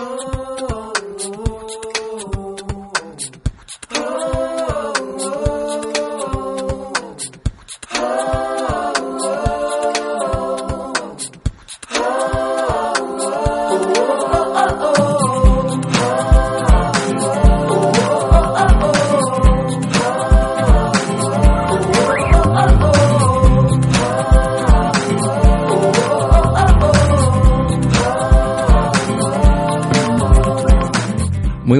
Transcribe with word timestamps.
Muy 0.00 0.41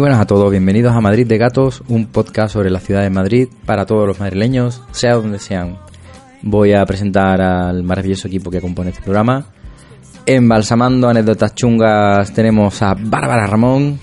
buenas 0.02 0.18
a 0.18 0.26
todos, 0.26 0.50
bienvenidos 0.50 0.96
a 0.96 1.00
Madrid 1.00 1.28
de 1.28 1.38
Gatos, 1.38 1.84
un 1.86 2.06
podcast 2.06 2.54
sobre 2.54 2.70
la 2.70 2.80
ciudad 2.80 3.02
de 3.02 3.10
Madrid 3.10 3.46
para 3.64 3.86
todos 3.86 4.04
los 4.04 4.18
madrileños, 4.18 4.82
sea 4.90 5.14
donde 5.14 5.38
sean. 5.38 5.78
Voy 6.42 6.72
a 6.72 6.84
presentar 6.84 7.40
al 7.40 7.84
maravilloso 7.84 8.26
equipo 8.26 8.50
que 8.50 8.60
compone 8.60 8.90
este 8.90 9.00
programa. 9.00 9.44
Embalsamando 10.26 11.08
anécdotas 11.08 11.54
chungas 11.54 12.32
tenemos 12.32 12.82
a 12.82 12.96
Bárbara 12.98 13.46
Ramón. 13.46 14.00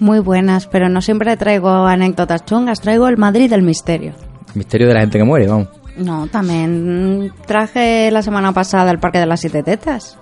Muy 0.00 0.20
buenas, 0.20 0.68
pero 0.68 0.88
no 0.88 1.02
siempre 1.02 1.36
traigo 1.36 1.68
anécdotas 1.68 2.46
chungas, 2.46 2.80
traigo 2.80 3.06
el 3.06 3.18
Madrid 3.18 3.50
del 3.50 3.60
misterio. 3.60 4.14
Misterio 4.54 4.88
de 4.88 4.94
la 4.94 5.00
gente 5.00 5.18
que 5.18 5.24
muere, 5.24 5.48
vamos. 5.48 5.68
No, 5.98 6.28
también 6.28 7.30
traje 7.46 8.10
la 8.10 8.22
semana 8.22 8.52
pasada 8.52 8.90
el 8.90 9.00
Parque 9.00 9.18
de 9.18 9.26
las 9.26 9.40
Siete 9.40 9.62
Tetas. 9.62 10.16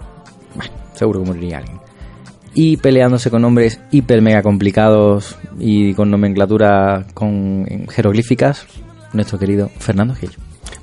Bueno, 0.56 0.73
seguro 0.93 1.21
que 1.21 1.27
moriría 1.28 1.59
alguien. 1.59 1.84
Y 2.55 2.77
peleándose 2.77 3.30
con 3.30 3.42
nombres 3.42 3.80
hiper 3.91 4.22
mega 4.22 4.42
complicados 4.42 5.36
y 5.58 5.92
con 5.94 6.10
nomenclatura 6.10 7.05
con 7.12 7.66
jeroglíficas, 7.91 8.66
nuestro 9.12 9.38
querido 9.38 9.70
Fernando 9.78 10.14
Gil. 10.14 10.30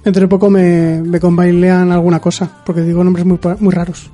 Dentro 0.04 0.22
de 0.22 0.28
poco 0.28 0.50
me, 0.50 1.02
me 1.02 1.20
conbailean 1.20 1.92
alguna 1.92 2.20
cosa, 2.20 2.50
porque 2.66 2.82
digo 2.82 3.04
nombres 3.04 3.26
muy, 3.26 3.38
pa- 3.38 3.56
muy 3.60 3.74
raros. 3.74 4.10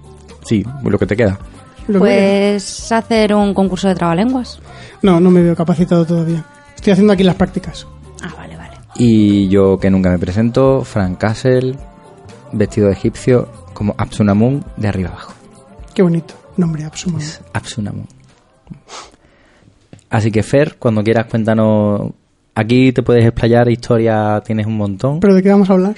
Sí, 0.46 0.64
lo 0.84 1.00
que 1.00 1.06
te 1.08 1.16
queda. 1.16 1.40
Lo 1.88 1.94
que- 1.96 2.00
Pues 2.00 2.92
hacer 2.92 3.34
un 3.34 3.54
concurso 3.54 3.88
de 3.88 3.96
trabalenguas. 3.96 4.60
No, 5.02 5.20
no 5.20 5.32
me 5.32 5.42
veo 5.42 5.56
capacitado 5.56 6.06
todavía. 6.06 6.44
Estoy 6.76 6.94
haciendo 6.94 7.14
aquí 7.14 7.24
las 7.24 7.36
prácticas. 7.36 7.88
Ah, 8.22 8.34
vale, 8.38 8.56
vale. 8.58 8.76
Y 8.96 9.48
yo 9.48 9.80
que 9.80 9.90
nunca 9.90 10.10
me 10.10 10.20
presento, 10.20 10.84
Frank 10.84 11.18
Castle, 11.18 11.76
vestido 12.52 12.88
de 12.88 12.94
egipcio, 12.94 13.48
como 13.74 13.96
Absunamun 13.98 14.64
de 14.76 14.88
arriba 14.88 15.10
abajo. 15.10 15.34
Qué 15.94 16.02
bonito. 16.02 16.34
Nombre. 16.58 16.90
Así 20.10 20.32
que 20.32 20.44
Fer, 20.44 20.78
cuando 20.78 21.04
quieras 21.04 21.28
cuéntanos... 21.28 22.12
Aquí 22.56 22.92
te 22.92 23.04
puedes 23.04 23.24
explayar, 23.24 23.70
historia 23.70 24.42
tienes 24.44 24.66
un 24.66 24.78
montón. 24.78 25.20
¿Pero 25.20 25.36
de 25.36 25.44
qué 25.44 25.50
vamos 25.50 25.70
a 25.70 25.74
hablar? 25.74 25.96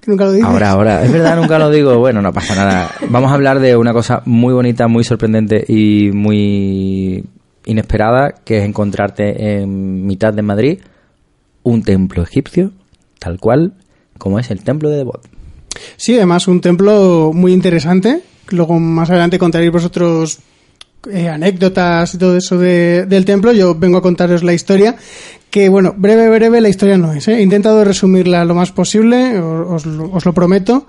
Que 0.00 0.10
nunca 0.10 0.26
lo 0.26 0.32
dices. 0.32 0.46
Ahora, 0.46 0.70
ahora, 0.72 1.04
es 1.04 1.10
verdad, 1.10 1.36
nunca 1.36 1.58
lo 1.58 1.70
digo. 1.70 1.94
Bueno, 1.98 2.20
no 2.20 2.34
pasa 2.34 2.54
nada. 2.54 2.90
Vamos 3.08 3.30
a 3.30 3.34
hablar 3.34 3.60
de 3.60 3.76
una 3.76 3.94
cosa 3.94 4.22
muy 4.26 4.52
bonita, 4.52 4.88
muy 4.88 5.04
sorprendente 5.04 5.64
y 5.66 6.10
muy 6.12 7.24
inesperada, 7.64 8.34
que 8.44 8.58
es 8.58 8.64
encontrarte 8.64 9.60
en 9.62 10.04
mitad 10.06 10.34
de 10.34 10.42
Madrid 10.42 10.80
un 11.62 11.82
templo 11.82 12.22
egipcio, 12.22 12.72
tal 13.18 13.38
cual 13.38 13.74
como 14.18 14.38
es 14.38 14.50
el 14.50 14.62
templo 14.62 14.90
de 14.90 14.98
Debod. 14.98 15.20
Sí, 15.96 16.16
además 16.16 16.48
un 16.48 16.60
templo 16.60 17.32
muy 17.34 17.52
interesante. 17.52 18.22
Luego 18.50 18.78
más 18.78 19.10
adelante 19.10 19.38
contaréis 19.38 19.72
vosotros 19.72 20.38
eh, 21.10 21.28
anécdotas 21.28 22.14
y 22.14 22.18
todo 22.18 22.36
eso 22.36 22.58
de- 22.58 23.06
del 23.06 23.24
templo. 23.24 23.52
Yo 23.52 23.74
vengo 23.74 23.98
a 23.98 24.02
contaros 24.02 24.42
la 24.42 24.52
historia. 24.52 24.96
Que 25.50 25.68
bueno, 25.68 25.94
breve, 25.96 26.28
breve 26.28 26.60
la 26.60 26.68
historia 26.68 26.96
no 26.98 27.12
es. 27.12 27.26
¿eh? 27.28 27.38
He 27.38 27.42
intentado 27.42 27.82
resumirla 27.84 28.44
lo 28.44 28.54
más 28.54 28.70
posible, 28.72 29.38
os, 29.40 29.86
lo- 29.86 30.10
os 30.12 30.24
lo 30.24 30.32
prometo. 30.34 30.86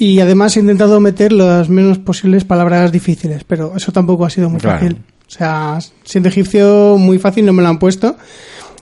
Y 0.00 0.20
además 0.20 0.56
he 0.56 0.60
intentado 0.60 1.00
meter 1.00 1.32
las 1.32 1.68
menos 1.68 1.98
posibles 1.98 2.44
palabras 2.44 2.92
difíciles, 2.92 3.42
pero 3.44 3.72
eso 3.76 3.90
tampoco 3.90 4.24
ha 4.24 4.30
sido 4.30 4.48
muy 4.48 4.60
Claro. 4.60 4.78
fácil. 4.78 4.98
O 5.26 5.30
sea, 5.30 5.78
siendo 6.04 6.28
egipcio 6.28 6.96
muy 6.98 7.18
fácil 7.18 7.44
no 7.44 7.52
me 7.52 7.62
lo 7.62 7.68
han 7.68 7.78
puesto. 7.80 8.16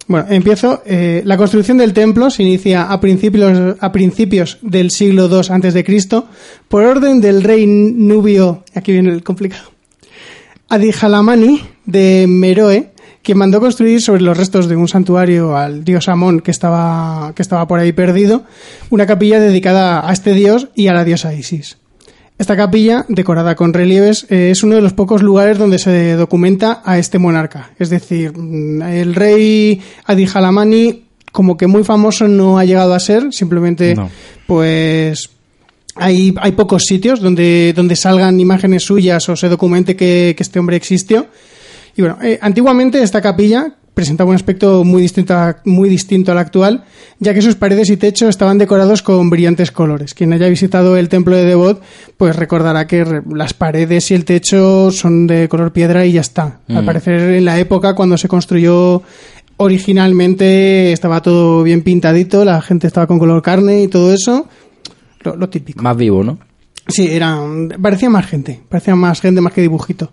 Bueno, 0.08 0.26
empiezo. 0.30 0.82
Eh, 0.86 1.22
la 1.24 1.36
construcción 1.36 1.78
del 1.78 1.92
templo 1.92 2.30
se 2.30 2.42
inicia 2.42 2.84
a 2.84 3.00
principios, 3.00 3.76
a 3.80 3.92
principios 3.92 4.58
del 4.62 4.90
siglo 4.90 5.28
II 5.28 5.82
Cristo 5.82 6.28
por 6.68 6.84
orden 6.84 7.20
del 7.20 7.42
rey 7.42 7.66
nubio. 7.66 8.62
Aquí 8.74 8.92
viene 8.92 9.10
el 9.10 9.24
complicado. 9.24 9.70
Adijalamani 10.68 11.60
de 11.86 12.26
Meroe, 12.28 12.92
quien 13.22 13.38
mandó 13.38 13.60
construir 13.60 14.00
sobre 14.00 14.22
los 14.22 14.36
restos 14.36 14.68
de 14.68 14.76
un 14.76 14.88
santuario 14.88 15.56
al 15.56 15.84
dios 15.84 16.08
Amón 16.08 16.40
que 16.40 16.50
estaba, 16.52 17.32
que 17.34 17.42
estaba 17.42 17.66
por 17.66 17.80
ahí 17.80 17.92
perdido, 17.92 18.44
una 18.90 19.06
capilla 19.06 19.40
dedicada 19.40 20.08
a 20.08 20.12
este 20.12 20.34
dios 20.34 20.68
y 20.74 20.88
a 20.88 20.92
la 20.92 21.04
diosa 21.04 21.34
Isis. 21.34 21.78
Esta 22.38 22.54
capilla, 22.56 23.06
decorada 23.08 23.54
con 23.54 23.72
relieves, 23.72 24.26
eh, 24.28 24.50
es 24.50 24.62
uno 24.62 24.74
de 24.74 24.82
los 24.82 24.92
pocos 24.92 25.22
lugares 25.22 25.56
donde 25.56 25.78
se 25.78 26.12
documenta 26.16 26.82
a 26.84 26.98
este 26.98 27.18
monarca. 27.18 27.70
Es 27.78 27.88
decir, 27.88 28.36
mm, 28.36 28.82
el 28.82 29.14
rey 29.14 29.80
Adijalamani, 30.04 31.04
como 31.32 31.56
que 31.56 31.66
muy 31.66 31.82
famoso 31.82 32.28
no 32.28 32.58
ha 32.58 32.64
llegado 32.64 32.92
a 32.92 33.00
ser, 33.00 33.32
simplemente, 33.32 33.94
No. 33.94 34.10
pues, 34.46 35.30
hay, 35.94 36.34
hay 36.38 36.52
pocos 36.52 36.82
sitios 36.84 37.20
donde, 37.20 37.72
donde 37.74 37.96
salgan 37.96 38.38
imágenes 38.38 38.84
suyas 38.84 39.26
o 39.30 39.36
se 39.36 39.48
documente 39.48 39.96
que, 39.96 40.34
que 40.36 40.42
este 40.42 40.58
hombre 40.58 40.76
existió. 40.76 41.28
Y 41.96 42.02
bueno, 42.02 42.18
eh, 42.22 42.38
antiguamente 42.42 43.02
esta 43.02 43.22
capilla 43.22 43.76
presentaba 43.96 44.28
un 44.28 44.36
aspecto 44.36 44.84
muy 44.84 45.00
distinto, 45.00 45.32
a- 45.34 45.56
muy 45.64 45.88
distinto 45.88 46.30
al 46.30 46.36
actual, 46.36 46.84
ya 47.18 47.32
que 47.32 47.40
sus 47.40 47.54
paredes 47.54 47.88
y 47.88 47.96
techo 47.96 48.28
estaban 48.28 48.58
decorados 48.58 49.00
con 49.00 49.30
brillantes 49.30 49.70
colores. 49.72 50.12
Quien 50.12 50.34
haya 50.34 50.48
visitado 50.50 50.98
el 50.98 51.08
templo 51.08 51.34
de 51.34 51.46
Devot, 51.46 51.80
pues 52.18 52.36
recordará 52.36 52.86
que 52.86 53.06
las 53.32 53.54
paredes 53.54 54.10
y 54.10 54.14
el 54.14 54.26
techo 54.26 54.90
son 54.90 55.26
de 55.26 55.48
color 55.48 55.72
piedra 55.72 56.04
y 56.04 56.12
ya 56.12 56.20
está. 56.20 56.60
Al 56.68 56.82
Mm. 56.82 56.86
parecer 56.86 57.20
en 57.32 57.46
la 57.46 57.58
época 57.58 57.94
cuando 57.94 58.18
se 58.18 58.28
construyó 58.28 59.02
originalmente 59.56 60.92
estaba 60.92 61.22
todo 61.22 61.62
bien 61.62 61.80
pintadito, 61.82 62.44
la 62.44 62.60
gente 62.60 62.86
estaba 62.86 63.06
con 63.06 63.18
color 63.18 63.40
carne 63.40 63.82
y 63.82 63.88
todo 63.88 64.12
eso. 64.12 64.46
Lo, 65.22 65.36
lo 65.36 65.48
típico. 65.48 65.82
Más 65.82 65.96
vivo, 65.96 66.22
¿no? 66.22 66.38
Sí, 66.88 67.08
era, 67.10 67.36
parecía 67.82 68.08
más 68.08 68.26
gente, 68.26 68.60
parecía 68.68 68.94
más 68.94 69.20
gente 69.20 69.40
más 69.40 69.52
que 69.52 69.60
dibujito. 69.60 70.12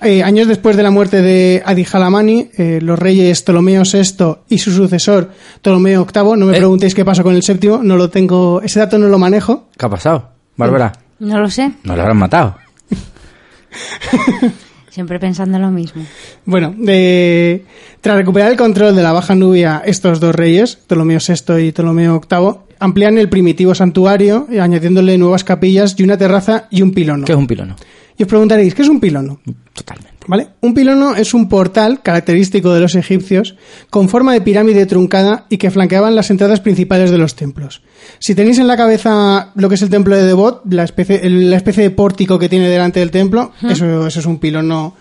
Eh, 0.00 0.22
años 0.22 0.48
después 0.48 0.74
de 0.76 0.82
la 0.82 0.90
muerte 0.90 1.20
de 1.20 1.62
Adijalamani, 1.64 2.48
eh, 2.56 2.78
los 2.80 2.98
reyes 2.98 3.42
Ptolomeo 3.42 3.82
VI 3.82 4.36
y 4.48 4.56
su 4.58 4.72
sucesor 4.72 5.30
Ptolomeo 5.60 6.06
VIII, 6.06 6.36
no 6.38 6.46
me 6.46 6.54
Eh. 6.54 6.56
preguntéis 6.56 6.94
qué 6.94 7.04
pasó 7.04 7.22
con 7.22 7.34
el 7.34 7.42
séptimo, 7.42 7.82
no 7.82 7.96
lo 7.96 8.08
tengo, 8.08 8.62
ese 8.62 8.78
dato 8.78 8.98
no 8.98 9.08
lo 9.08 9.18
manejo. 9.18 9.68
¿Qué 9.76 9.84
ha 9.84 9.90
pasado? 9.90 10.30
Bárbara, 10.56 10.92
No 11.18 11.38
lo 11.38 11.50
sé, 11.50 11.72
no 11.84 11.94
lo 11.94 12.00
habrán 12.02 12.16
matado. 12.16 12.56
siempre 14.90 15.20
pensando 15.20 15.58
lo 15.58 15.70
mismo. 15.70 16.02
Bueno, 16.46 16.74
de- 16.78 17.66
tras 18.00 18.16
recuperar 18.16 18.50
el 18.50 18.56
control 18.56 18.96
de 18.96 19.02
la 19.02 19.12
Baja 19.12 19.34
Nubia, 19.34 19.82
estos 19.84 20.18
dos 20.20 20.34
reyes, 20.34 20.76
Ptolomeo 20.76 21.18
VI 21.20 21.58
y 21.66 21.72
Ptolomeo 21.72 22.22
VIII, 22.26 22.65
amplían 22.78 23.18
el 23.18 23.28
primitivo 23.28 23.74
santuario, 23.74 24.46
eh, 24.50 24.60
añadiéndole 24.60 25.18
nuevas 25.18 25.44
capillas 25.44 25.94
y 25.98 26.02
una 26.02 26.16
terraza 26.16 26.68
y 26.70 26.82
un 26.82 26.92
pilono. 26.92 27.24
¿Qué 27.24 27.32
es 27.32 27.38
un 27.38 27.46
pilono? 27.46 27.76
Y 28.18 28.22
os 28.22 28.28
preguntaréis, 28.28 28.74
¿qué 28.74 28.82
es 28.82 28.88
un 28.88 28.98
pilono? 28.98 29.40
Totalmente. 29.74 30.16
¿Vale? 30.26 30.48
Un 30.62 30.74
pilono 30.74 31.14
es 31.14 31.34
un 31.34 31.48
portal 31.48 32.00
característico 32.02 32.72
de 32.72 32.80
los 32.80 32.94
egipcios 32.94 33.56
con 33.90 34.08
forma 34.08 34.32
de 34.32 34.40
pirámide 34.40 34.86
truncada 34.86 35.46
y 35.50 35.58
que 35.58 35.70
flanqueaban 35.70 36.16
las 36.16 36.30
entradas 36.30 36.60
principales 36.60 37.10
de 37.10 37.18
los 37.18 37.36
templos. 37.36 37.82
Si 38.18 38.34
tenéis 38.34 38.58
en 38.58 38.66
la 38.66 38.76
cabeza 38.76 39.52
lo 39.54 39.68
que 39.68 39.76
es 39.76 39.82
el 39.82 39.90
templo 39.90 40.16
de 40.16 40.24
Devot, 40.24 40.62
la 40.70 40.84
especie, 40.84 41.28
la 41.28 41.56
especie 41.56 41.82
de 41.82 41.90
pórtico 41.90 42.38
que 42.38 42.48
tiene 42.48 42.68
delante 42.68 43.00
del 43.00 43.10
templo, 43.10 43.52
eso, 43.68 44.06
eso 44.06 44.20
es 44.20 44.26
un 44.26 44.38
pilono. 44.38 44.94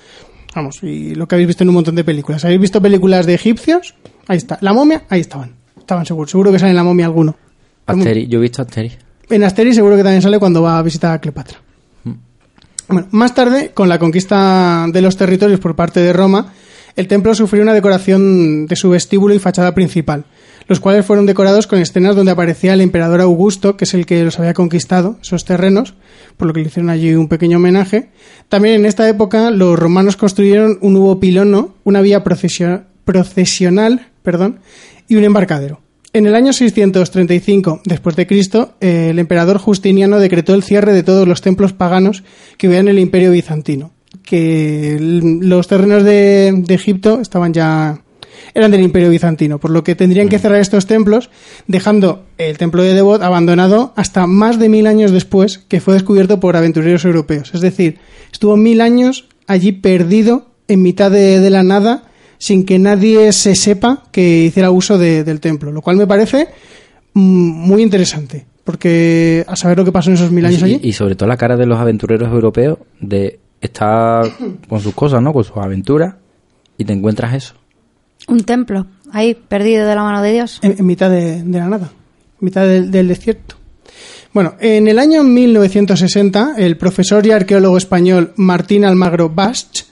Vamos, 0.53 0.83
y 0.83 1.15
lo 1.15 1.27
que 1.27 1.35
habéis 1.35 1.47
visto 1.47 1.63
en 1.63 1.69
un 1.69 1.75
montón 1.75 1.95
de 1.95 2.03
películas. 2.03 2.45
¿Habéis 2.45 2.61
visto 2.61 2.81
películas 2.81 3.25
de 3.25 3.33
egipcios? 3.33 3.95
Ahí 4.27 4.37
está. 4.37 4.57
La 4.61 4.73
momia, 4.73 5.05
ahí 5.09 5.21
estaban. 5.21 5.55
Estaban 5.77 6.05
seguros. 6.05 6.31
Seguro 6.31 6.51
que 6.51 6.59
sale 6.59 6.71
en 6.71 6.77
la 6.77 6.83
momia 6.83 7.05
alguno. 7.05 7.35
Asteri, 7.85 8.27
yo 8.27 8.39
he 8.39 8.41
visto 8.41 8.61
Asteri. 8.61 8.91
En 9.29 9.43
Asterix 9.43 9.75
seguro 9.75 9.95
que 9.95 10.03
también 10.03 10.21
sale 10.21 10.39
cuando 10.39 10.61
va 10.61 10.77
a 10.77 10.81
visitar 10.83 11.13
a 11.13 11.19
Cleopatra. 11.19 11.57
Bueno, 12.87 13.07
más 13.11 13.33
tarde, 13.33 13.71
con 13.73 13.89
la 13.89 13.97
conquista 13.97 14.85
de 14.91 15.01
los 15.01 15.17
territorios 15.17 15.59
por 15.59 15.75
parte 15.75 15.99
de 15.99 16.13
Roma, 16.13 16.53
el 16.95 17.07
templo 17.07 17.33
sufrió 17.33 17.63
una 17.63 17.73
decoración 17.73 18.67
de 18.67 18.75
su 18.75 18.91
vestíbulo 18.91 19.33
y 19.33 19.39
fachada 19.39 19.73
principal, 19.73 20.25
los 20.67 20.79
cuales 20.79 21.03
fueron 21.05 21.25
decorados 21.25 21.65
con 21.65 21.79
escenas 21.79 22.15
donde 22.15 22.31
aparecía 22.31 22.73
el 22.73 22.81
emperador 22.81 23.21
Augusto, 23.21 23.75
que 23.75 23.85
es 23.85 23.93
el 23.95 24.05
que 24.05 24.23
los 24.23 24.37
había 24.39 24.53
conquistado, 24.53 25.17
esos 25.21 25.45
terrenos, 25.45 25.95
por 26.37 26.47
lo 26.47 26.53
que 26.53 26.61
le 26.61 26.67
hicieron 26.67 26.91
allí 26.91 27.15
un 27.15 27.27
pequeño 27.27 27.57
homenaje. 27.57 28.11
También 28.49 28.75
en 28.75 28.85
esta 28.85 29.09
época 29.09 29.49
los 29.49 29.77
romanos 29.79 30.15
construyeron 30.15 30.77
un 30.81 30.93
nuevo 30.93 31.19
pilono, 31.19 31.73
una 31.83 32.01
vía 32.01 32.23
procesio- 32.23 32.83
procesional 33.03 34.09
perdón, 34.21 34.59
y 35.07 35.15
un 35.15 35.23
embarcadero. 35.23 35.81
En 36.15 36.25
el 36.25 36.33
año 36.33 36.53
635 36.53 37.81
después 37.83 38.15
de 38.15 38.25
Cristo, 38.25 38.75
eh, 38.79 39.09
el 39.09 39.19
emperador 39.19 39.57
Justiniano 39.57 40.17
decretó 40.17 40.53
el 40.53 40.63
cierre 40.63 40.93
de 40.93 41.03
todos 41.03 41.27
los 41.27 41.41
templos 41.41 41.73
paganos 41.73 42.23
que 42.57 42.73
en 42.73 42.87
el 42.87 42.99
Imperio 42.99 43.31
bizantino, 43.31 43.91
que 44.23 44.97
los 44.97 45.67
terrenos 45.67 46.05
de, 46.05 46.53
de 46.55 46.73
Egipto 46.73 47.19
estaban 47.19 47.51
ya 47.51 47.99
eran 48.53 48.71
del 48.71 48.83
Imperio 48.83 49.09
bizantino, 49.09 49.59
por 49.59 49.71
lo 49.71 49.83
que 49.83 49.95
tendrían 49.95 50.29
que 50.29 50.39
cerrar 50.39 50.61
estos 50.61 50.87
templos, 50.87 51.29
dejando 51.67 52.23
el 52.37 52.57
templo 52.57 52.81
de 52.81 52.93
Devot 52.93 53.21
abandonado 53.21 53.91
hasta 53.97 54.25
más 54.25 54.57
de 54.57 54.69
mil 54.69 54.87
años 54.87 55.11
después, 55.11 55.57
que 55.67 55.81
fue 55.81 55.95
descubierto 55.95 56.39
por 56.39 56.55
aventureros 56.55 57.03
europeos. 57.03 57.51
Es 57.53 57.59
decir, 57.59 57.99
estuvo 58.31 58.55
mil 58.55 58.79
años 58.79 59.25
allí 59.47 59.73
perdido 59.73 60.47
en 60.69 60.81
mitad 60.81 61.11
de, 61.11 61.41
de 61.41 61.49
la 61.49 61.63
nada, 61.63 62.03
sin 62.45 62.63
que 62.63 62.77
nadie 62.77 63.31
se 63.33 63.55
sepa 63.55 64.03
que 64.11 64.43
hiciera 64.45 64.69
uso 64.69 64.97
de- 64.99 65.23
del 65.23 65.39
templo, 65.39 65.71
lo 65.71 65.81
cual 65.81 65.97
me 65.97 66.05
parece 66.05 66.47
mm, 67.13 67.19
muy 67.69 67.81
interesante, 67.81 68.45
porque 68.63 69.43
a 69.47 69.55
saber 69.55 69.77
lo 69.79 69.85
que 69.85 69.91
pasó 69.91 70.09
en 70.11 70.15
esos 70.17 70.31
mil 70.31 70.45
años 70.45 70.61
allí. 70.61 70.79
Y, 70.83 70.89
y 70.89 70.93
sobre 70.93 71.15
todo 71.15 71.27
la 71.27 71.37
cara 71.37 71.57
de 71.57 71.65
los 71.65 71.79
aventureros 71.79 72.31
europeos 72.31 72.77
de 72.99 73.39
estar 73.61 74.25
con 74.69 74.79
sus 74.79 74.93
cosas, 74.93 75.21
¿no? 75.23 75.33
Con 75.33 75.43
sus 75.43 75.57
aventuras 75.57 76.15
y 76.77 76.85
te 76.85 76.93
encuentras 76.93 77.33
eso. 77.33 77.53
Un 78.27 78.41
templo, 78.43 78.85
ahí, 79.11 79.33
perdido 79.33 79.87
de 79.87 79.95
la 79.95 80.03
mano 80.03 80.21
de 80.21 80.33
Dios. 80.33 80.59
en, 80.61 80.75
en 80.77 80.85
mitad 80.85 81.09
de, 81.09 81.41
de 81.43 81.57
la 81.59 81.67
nada, 81.67 81.89
en 82.39 82.45
mitad 82.45 82.67
del, 82.67 82.91
del 82.91 83.07
desierto. 83.07 83.55
Bueno, 84.33 84.53
en 84.59 84.87
el 84.87 84.99
año 84.99 85.23
1960, 85.23 86.55
el 86.57 86.77
profesor 86.77 87.25
y 87.25 87.31
arqueólogo 87.31 87.77
español 87.77 88.33
Martín 88.35 88.83
Almagro 88.85 89.29
Bast 89.29 89.84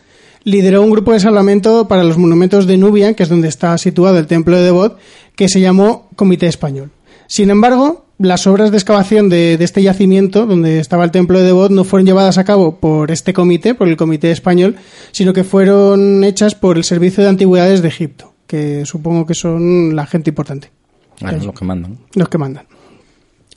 lideró 0.43 0.81
un 0.81 0.91
grupo 0.91 1.13
de 1.13 1.19
salvamento 1.19 1.87
para 1.87 2.03
los 2.03 2.17
monumentos 2.17 2.67
de 2.67 2.77
Nubia, 2.77 3.13
que 3.13 3.23
es 3.23 3.29
donde 3.29 3.47
está 3.47 3.77
situado 3.77 4.17
el 4.19 4.27
templo 4.27 4.57
de 4.57 4.63
Devot, 4.63 4.97
que 5.35 5.47
se 5.49 5.61
llamó 5.61 6.09
Comité 6.15 6.47
Español. 6.47 6.91
Sin 7.27 7.49
embargo, 7.49 8.05
las 8.19 8.45
obras 8.47 8.71
de 8.71 8.77
excavación 8.77 9.29
de, 9.29 9.57
de 9.57 9.63
este 9.65 9.81
yacimiento, 9.81 10.45
donde 10.45 10.79
estaba 10.79 11.03
el 11.05 11.11
templo 11.11 11.39
de 11.39 11.45
Devot, 11.45 11.71
no 11.71 11.83
fueron 11.83 12.05
llevadas 12.05 12.37
a 12.37 12.43
cabo 12.43 12.75
por 12.79 13.09
este 13.11 13.33
comité, 13.33 13.73
por 13.73 13.87
el 13.87 13.97
Comité 13.97 14.31
Español, 14.31 14.75
sino 15.11 15.33
que 15.33 15.43
fueron 15.43 16.23
hechas 16.23 16.55
por 16.55 16.77
el 16.77 16.83
Servicio 16.83 17.23
de 17.23 17.29
Antigüedades 17.29 17.81
de 17.81 17.87
Egipto, 17.87 18.33
que 18.45 18.85
supongo 18.85 19.25
que 19.25 19.33
son 19.33 19.95
la 19.95 20.05
gente 20.05 20.29
importante 20.29 20.71
Bueno, 21.21 21.39
Sí. 21.39 21.45
los 21.47 21.55
que 21.57 21.65
mandan. 21.65 21.97
los 22.15 22.29
que 22.29 22.37
mandan. 22.37 22.65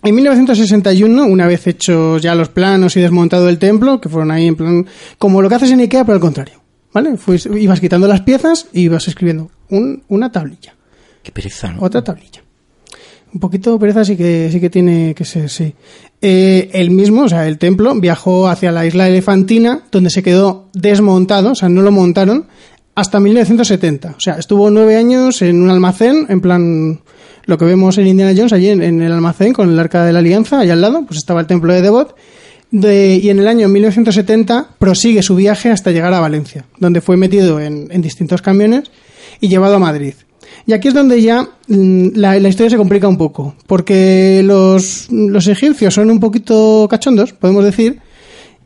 En 0.03 0.15
1961, 0.15 1.25
una 1.27 1.47
vez 1.47 1.67
hechos 1.67 2.23
ya 2.23 2.35
los 2.35 2.49
planos 2.49 2.97
y 2.97 3.01
desmontado 3.01 3.49
el 3.49 3.59
templo, 3.59 4.01
que 4.01 4.09
fueron 4.09 4.31
ahí 4.31 4.47
en 4.47 4.55
plan, 4.57 4.87
como 5.19 5.43
lo 5.43 5.49
que 5.49 5.57
haces 5.57 5.71
en 5.73 5.81
Ikea, 5.81 6.05
pero 6.05 6.15
al 6.15 6.21
contrario, 6.21 6.55
¿vale? 6.97 7.11
Fuis- 7.19 7.47
ibas 7.61 7.79
quitando 7.81 8.09
las 8.09 8.23
piezas 8.23 8.69
y 8.73 8.81
ibas 8.89 9.07
escribiendo 9.07 9.51
un- 9.69 10.03
una 10.09 10.33
tablilla, 10.33 10.75
Qué 11.23 11.31
pereza, 11.31 11.71
¿no? 11.73 11.83
otra 11.83 12.03
tablilla. 12.03 12.41
Un 13.35 13.39
poquito 13.41 13.79
pereza 13.79 14.03
sí 14.03 14.17
que, 14.17 14.49
sí 14.51 14.61
que 14.61 14.71
tiene 14.71 15.15
que 15.15 15.27
ser, 15.27 15.51
sí. 15.51 15.75
Eh, 16.23 16.71
el 16.73 16.91
mismo, 16.91 17.25
o 17.25 17.29
sea, 17.29 17.47
el 17.47 17.59
templo, 17.59 17.95
viajó 17.97 18.49
hacia 18.49 18.73
la 18.73 18.87
isla 18.87 19.07
elefantina, 19.09 19.83
donde 19.93 20.09
se 20.09 20.23
quedó 20.23 20.71
desmontado, 20.73 21.51
o 21.51 21.55
sea, 21.55 21.69
no 21.69 21.83
lo 21.83 21.93
montaron, 21.93 22.47
hasta 22.95 23.21
1970. 23.21 24.15
O 24.17 24.21
sea, 24.21 24.35
estuvo 24.37 24.71
nueve 24.71 24.97
años 24.97 25.43
en 25.43 25.61
un 25.63 25.69
almacén, 25.69 26.25
en 26.31 26.41
plan, 26.41 27.01
lo 27.45 27.59
que 27.59 27.67
vemos 27.67 27.99
en 27.99 28.07
Indiana 28.07 28.33
Jones, 28.35 28.55
allí 28.55 28.69
en, 28.71 28.83
en 28.83 29.03
el 29.03 29.13
almacén 29.13 29.53
con 29.53 29.69
el 29.69 29.79
arca 29.79 30.03
de 30.07 30.15
la 30.15 30.21
alianza, 30.21 30.61
allá 30.61 30.73
al 30.73 30.81
lado, 30.81 31.05
pues 31.07 31.19
estaba 31.19 31.41
el 31.41 31.47
templo 31.47 31.75
de 31.75 31.83
Devot. 31.83 32.17
De- 32.71 33.17
y 33.23 33.31
en 33.31 33.39
el 33.39 33.49
año 33.49 33.69
1970 33.69 34.71
prosigue 34.79 35.23
su 35.23 35.37
viaje 35.37 35.71
hasta 35.71 35.91
llegar 35.93 36.13
a 36.15 36.21
Valencia, 36.21 36.65
donde 36.79 37.01
fue 37.01 37.17
metido 37.17 37.61
en, 37.61 37.89
en 37.91 38.03
distintos 38.03 38.43
camiones 38.43 38.91
y 39.41 39.49
llevado 39.49 39.77
a 39.77 39.79
Madrid. 39.79 40.15
Y 40.67 40.73
aquí 40.73 40.89
es 40.89 40.95
donde 40.95 41.23
ya 41.23 41.49
mm, 41.69 42.09
la, 42.15 42.39
la 42.41 42.49
historia 42.49 42.71
se 42.71 42.77
complica 42.77 43.07
un 43.07 43.17
poco, 43.19 43.55
porque 43.67 44.43
los, 44.45 45.07
los 45.11 45.47
egipcios 45.47 45.95
son 45.95 46.11
un 46.11 46.19
poquito 46.19 46.87
cachondos, 46.91 47.33
podemos 47.33 47.65
decir, 47.65 48.01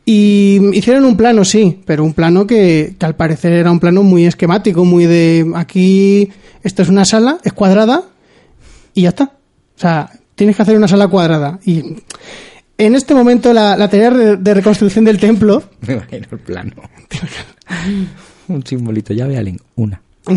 y 0.03 0.59
hicieron 0.73 1.05
un 1.05 1.15
plano, 1.15 1.45
sí, 1.45 1.79
pero 1.85 2.03
un 2.03 2.13
plano 2.13 2.47
que, 2.47 2.95
que 2.97 3.05
al 3.05 3.15
parecer 3.15 3.53
era 3.53 3.71
un 3.71 3.79
plano 3.79 4.01
muy 4.01 4.25
esquemático, 4.25 4.83
muy 4.83 5.05
de 5.05 5.51
aquí, 5.55 6.27
esto 6.63 6.81
es 6.81 6.89
una 6.89 7.05
sala, 7.05 7.37
es 7.43 7.53
cuadrada 7.53 8.03
y 8.95 9.03
ya 9.03 9.09
está. 9.09 9.25
O 9.77 9.79
sea, 9.79 10.09
tienes 10.35 10.55
que 10.55 10.63
hacer 10.63 10.75
una 10.75 10.87
sala 10.87 11.07
cuadrada. 11.07 11.59
Y 11.65 11.83
en 12.85 12.95
este 12.95 13.13
momento 13.13 13.53
la, 13.53 13.75
la 13.77 13.89
tarea 13.89 14.11
de, 14.11 14.53
reconstrucción 14.53 15.05
del 15.05 15.19
templo 15.19 15.63
Me 15.87 15.93
imagino 15.93 16.27
el 16.31 16.39
plano. 16.39 16.71
Un 18.47 18.65
simbolito, 18.65 19.13
llave 19.13 19.37
Allen, 19.37 19.57
una. 19.75 20.01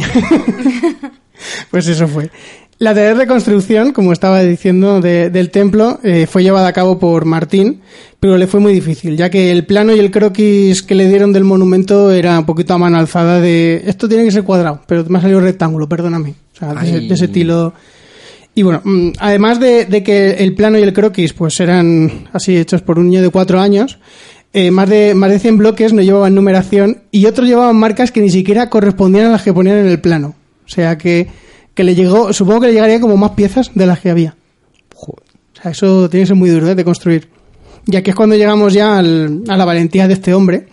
Pues 1.70 1.88
eso 1.88 2.06
fue. 2.06 2.30
La 2.78 2.94
tarea 2.94 3.10
de 3.10 3.14
reconstrucción, 3.14 3.92
como 3.92 4.12
estaba 4.12 4.40
diciendo, 4.42 5.00
de- 5.00 5.30
del 5.30 5.50
templo 5.50 5.98
eh, 6.02 6.26
fue 6.26 6.42
llevada 6.42 6.68
a 6.68 6.72
cabo 6.72 6.98
por 6.98 7.24
Martín, 7.24 7.80
pero 8.20 8.36
le 8.36 8.46
fue 8.46 8.60
muy 8.60 8.72
difícil, 8.72 9.16
ya 9.16 9.30
que 9.30 9.50
el 9.50 9.64
plano 9.66 9.94
y 9.94 9.98
el 9.98 10.10
croquis 10.10 10.82
que 10.82 10.94
le 10.94 11.08
dieron 11.08 11.32
del 11.32 11.44
monumento 11.44 12.10
era 12.12 12.38
un 12.38 12.46
poquito 12.46 12.74
a 12.74 12.78
mano 12.78 12.98
alzada 12.98 13.40
de 13.40 13.82
esto 13.86 14.08
tiene 14.08 14.24
que 14.24 14.30
ser 14.30 14.44
cuadrado, 14.44 14.80
pero 14.86 15.04
me 15.08 15.18
ha 15.18 15.22
salido 15.22 15.40
rectángulo, 15.40 15.88
perdóname. 15.88 16.34
O 16.54 16.58
sea, 16.58 16.74
de 16.74 17.00
de 17.00 17.14
ese 17.14 17.24
estilo. 17.26 17.74
Y 18.54 18.62
bueno, 18.62 18.80
mm, 18.84 19.10
además 19.18 19.58
de, 19.60 19.84
de 19.86 20.02
que 20.02 20.30
el 20.32 20.54
plano 20.54 20.78
y 20.78 20.82
el 20.82 20.92
croquis 20.92 21.32
pues 21.32 21.58
eran 21.60 22.28
así 22.32 22.56
hechos 22.56 22.82
por 22.82 22.98
un 22.98 23.08
niño 23.10 23.22
de 23.22 23.30
cuatro 23.30 23.60
años, 23.60 23.98
eh, 24.52 24.70
más, 24.70 24.88
de, 24.88 25.14
más 25.14 25.30
de 25.30 25.40
100 25.40 25.58
bloques 25.58 25.92
no 25.92 26.02
llevaban 26.02 26.34
numeración 26.34 27.02
y 27.10 27.26
otros 27.26 27.48
llevaban 27.48 27.74
marcas 27.76 28.12
que 28.12 28.20
ni 28.20 28.30
siquiera 28.30 28.70
correspondían 28.70 29.26
a 29.26 29.30
las 29.32 29.42
que 29.42 29.52
ponían 29.52 29.78
en 29.78 29.88
el 29.88 30.00
plano. 30.00 30.36
O 30.64 30.68
sea 30.68 30.96
que, 30.96 31.28
que 31.74 31.82
le 31.84 31.94
llegó, 31.96 32.32
supongo 32.32 32.60
que 32.60 32.66
le 32.68 32.74
llegaría 32.74 33.00
como 33.00 33.16
más 33.16 33.32
piezas 33.32 33.72
de 33.74 33.86
las 33.86 33.98
que 33.98 34.10
había. 34.10 34.36
Joder. 34.94 35.24
O 35.58 35.60
sea, 35.62 35.70
eso 35.72 36.08
tiene 36.08 36.22
que 36.22 36.28
ser 36.28 36.36
muy 36.36 36.50
duro 36.50 36.68
¿eh? 36.68 36.74
de 36.76 36.84
construir. 36.84 37.28
Y 37.86 37.96
aquí 37.96 38.10
es 38.10 38.16
cuando 38.16 38.36
llegamos 38.36 38.72
ya 38.72 38.96
al- 38.98 39.42
a 39.48 39.56
la 39.56 39.64
valentía 39.64 40.06
de 40.06 40.14
este 40.14 40.32
hombre, 40.32 40.68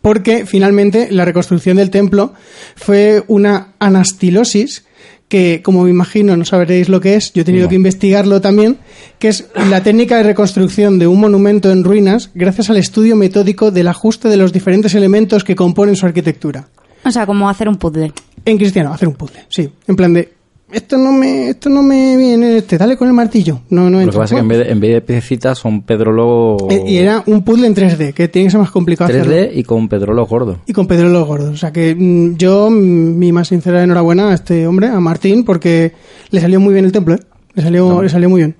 porque 0.00 0.46
finalmente 0.46 1.08
la 1.10 1.24
reconstrucción 1.24 1.76
del 1.78 1.90
templo 1.90 2.32
fue 2.76 3.24
una 3.26 3.72
anastilosis 3.80 4.84
que, 5.30 5.62
como 5.62 5.84
me 5.84 5.90
imagino, 5.90 6.36
no 6.36 6.44
sabréis 6.44 6.90
lo 6.90 7.00
que 7.00 7.14
es, 7.14 7.32
yo 7.32 7.40
he 7.42 7.44
tenido 7.44 7.64
No. 7.64 7.68
que 7.70 7.76
investigarlo 7.76 8.40
también, 8.42 8.76
que 9.18 9.28
es 9.28 9.46
la 9.70 9.82
técnica 9.82 10.16
de 10.18 10.24
reconstrucción 10.24 10.98
de 10.98 11.06
un 11.06 11.20
monumento 11.20 11.70
en 11.70 11.84
ruinas 11.84 12.30
gracias 12.34 12.68
al 12.68 12.76
estudio 12.76 13.16
metódico 13.16 13.70
del 13.70 13.88
ajuste 13.88 14.28
de 14.28 14.36
los 14.36 14.52
diferentes 14.52 14.92
elementos 14.94 15.44
que 15.44 15.54
componen 15.56 15.94
su 15.96 16.04
arquitectura. 16.04 16.68
O 17.04 17.10
sea, 17.10 17.24
como 17.24 17.48
hacer 17.48 17.68
un 17.68 17.76
puzzle. 17.76 18.12
En 18.44 18.58
cristiano, 18.58 18.92
hacer 18.92 19.08
un 19.08 19.14
puzzle, 19.14 19.44
sí. 19.48 19.70
En 19.86 19.96
plan 19.96 20.12
de, 20.12 20.32
esto 20.72 20.98
no 20.98 21.12
me, 21.12 21.50
esto 21.50 21.68
no 21.68 21.82
me 21.82 22.16
viene, 22.16 22.58
este, 22.58 22.78
dale 22.78 22.96
con 22.96 23.08
el 23.08 23.14
martillo. 23.14 23.60
No, 23.70 23.90
no 23.90 24.00
Lo 24.00 24.10
que 24.10 24.18
pasa 24.18 24.34
es 24.34 24.38
que 24.38 24.42
en 24.42 24.48
vez 24.48 24.58
de, 24.58 24.70
en 24.70 24.80
vez 24.80 24.92
de 24.92 25.00
piecitas 25.00 25.58
son 25.58 25.82
pedrolos 25.82 26.62
Eh, 26.70 26.84
Y 26.86 26.96
era 26.96 27.22
un 27.26 27.42
puzzle 27.42 27.66
en 27.66 27.74
3D, 27.74 28.12
que 28.12 28.28
tiene 28.28 28.46
que 28.46 28.50
ser 28.52 28.60
más 28.60 28.70
complicado 28.70 29.10
3D 29.10 29.20
hacerlo. 29.20 29.58
y 29.58 29.62
con 29.64 29.88
pedrolos 29.88 30.28
gordos. 30.28 30.58
Y 30.66 30.72
con 30.72 30.86
Pedro 30.86 31.08
los 31.08 31.26
Gordos. 31.26 31.50
O 31.50 31.56
sea 31.56 31.72
que 31.72 31.94
mm, 31.94 32.36
yo, 32.36 32.70
mi 32.70 33.32
más 33.32 33.48
sincera 33.48 33.82
enhorabuena 33.82 34.30
a 34.30 34.34
este 34.34 34.66
hombre, 34.66 34.88
a 34.88 35.00
Martín, 35.00 35.44
porque 35.44 35.92
le 36.30 36.40
salió 36.40 36.60
muy 36.60 36.72
bien 36.72 36.84
el 36.84 36.92
templo, 36.92 37.14
¿eh? 37.14 37.20
Le 37.54 37.62
salió, 37.62 38.02
le 38.02 38.08
salió 38.08 38.28
muy 38.28 38.40
bien. 38.42 38.56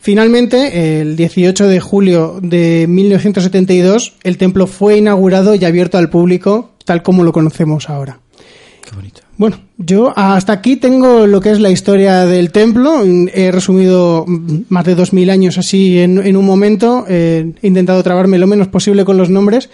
Finalmente, 0.00 1.00
el 1.00 1.16
18 1.16 1.66
de 1.66 1.80
julio 1.80 2.38
de 2.40 2.86
1972, 2.88 4.14
el 4.22 4.38
templo 4.38 4.66
fue 4.66 4.98
inaugurado 4.98 5.54
y 5.54 5.64
abierto 5.64 5.98
al 5.98 6.10
público, 6.10 6.70
tal 6.84 7.02
como 7.02 7.24
lo 7.24 7.32
conocemos 7.32 7.90
ahora. 7.90 8.20
Bueno, 9.38 9.58
yo 9.76 10.14
hasta 10.16 10.54
aquí 10.54 10.76
tengo 10.76 11.26
lo 11.26 11.40
que 11.40 11.50
es 11.50 11.60
la 11.60 11.70
historia 11.70 12.24
del 12.24 12.50
templo. 12.52 13.02
He 13.04 13.52
resumido 13.52 14.24
más 14.26 14.84
de 14.84 14.96
2.000 14.96 15.30
años 15.30 15.58
así 15.58 15.98
en, 15.98 16.36
un 16.36 16.44
momento. 16.44 17.04
He 17.08 17.52
intentado 17.62 18.02
trabarme 18.02 18.38
lo 18.38 18.46
menos 18.46 18.68
posible 18.68 19.04
con 19.04 19.18
los 19.18 19.28
nombres. 19.28 19.68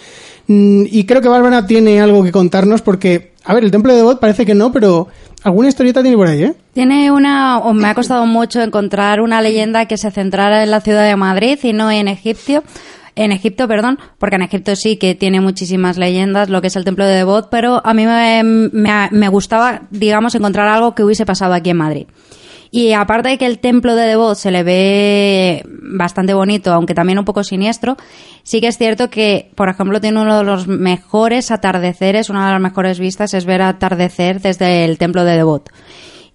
Mm, 0.49 0.85
Y 0.91 1.05
creo 1.05 1.21
que 1.21 1.29
Bárbara 1.29 1.67
tiene 1.67 2.01
algo 2.01 2.25
que 2.25 2.33
contarnos 2.33 2.83
porque, 2.83 3.33
a 3.45 3.55
ver, 3.55 3.63
el 3.63 3.71
templo 3.71 3.93
de 3.93 3.99
Devot 3.99 4.19
parece 4.19 4.45
que 4.45 4.55
no, 4.55 4.73
pero 4.73 5.07
alguna 5.45 5.69
historieta 5.69 6.03
tiene 6.03 6.17
por 6.17 6.27
ahí, 6.27 6.43
¿eh? 6.43 6.55
Tiene 6.73 7.13
una, 7.13 7.59
o 7.59 7.73
me 7.73 7.87
ha 7.87 7.95
costado 7.95 8.27
mucho 8.27 8.61
encontrar 8.61 9.21
una 9.21 9.41
leyenda 9.41 9.87
que 9.87 9.97
se 9.97 10.11
centrara 10.11 10.65
en 10.65 10.73
la 10.73 10.81
ciudad 10.81 11.07
de 11.07 11.15
Madrid 11.15 11.59
y 11.63 11.73
no 11.73 11.91
en 11.91 12.09
Egipto. 12.09 12.65
En 13.15 13.31
Egipto, 13.31 13.69
perdón, 13.69 13.99
porque 14.19 14.37
en 14.37 14.43
Egipto 14.43 14.75
sí 14.75 14.97
que 14.97 15.15
tiene 15.15 15.41
muchísimas 15.43 15.99
leyendas, 15.99 16.49
lo 16.49 16.63
que 16.63 16.69
es 16.69 16.77
el 16.77 16.85
templo 16.85 17.05
de 17.05 17.15
Devot, 17.17 17.51
pero 17.51 17.83
a 17.85 17.93
mí 17.93 18.07
me, 18.07 18.43
me- 18.43 19.09
me 19.11 19.29
gustaba, 19.29 19.83
digamos, 19.91 20.35
encontrar 20.35 20.67
algo 20.69 20.95
que 20.95 21.05
hubiese 21.05 21.27
pasado 21.27 21.53
aquí 21.53 21.71
en 21.71 21.77
Madrid. 21.77 22.07
Y 22.71 22.95
aparte 22.95 23.29
de 23.29 23.37
que 23.37 23.45
el 23.45 23.59
templo 23.59 23.95
de 23.97 24.07
Devot 24.07 24.35
se 24.35 24.51
le 24.51 24.63
ve 24.63 25.63
bastante 25.67 26.33
bonito, 26.33 26.73
aunque 26.73 26.95
también 26.95 27.19
un 27.19 27.27
poco 27.27 27.45
siniestro, 27.45 27.99
sí 28.45 28.63
que 28.63 28.69
es 28.69 28.79
cierto 28.79 29.11
que, 29.11 29.51
por 29.57 29.69
ejemplo, 29.69 30.01
tiene 30.01 30.19
uno 30.23 30.39
de 30.39 30.45
los 30.45 30.67
mejores 30.67 31.51
atardeceres, 31.51 32.31
una 32.31 32.47
de 32.47 32.53
las 32.53 32.63
mejores 32.63 32.99
vistas 32.99 33.35
es 33.35 33.45
ver 33.45 33.61
atardecer 33.61 34.41
desde 34.41 34.87
el 34.87 34.97
templo 34.97 35.23
de 35.25 35.37
Devot. 35.37 35.69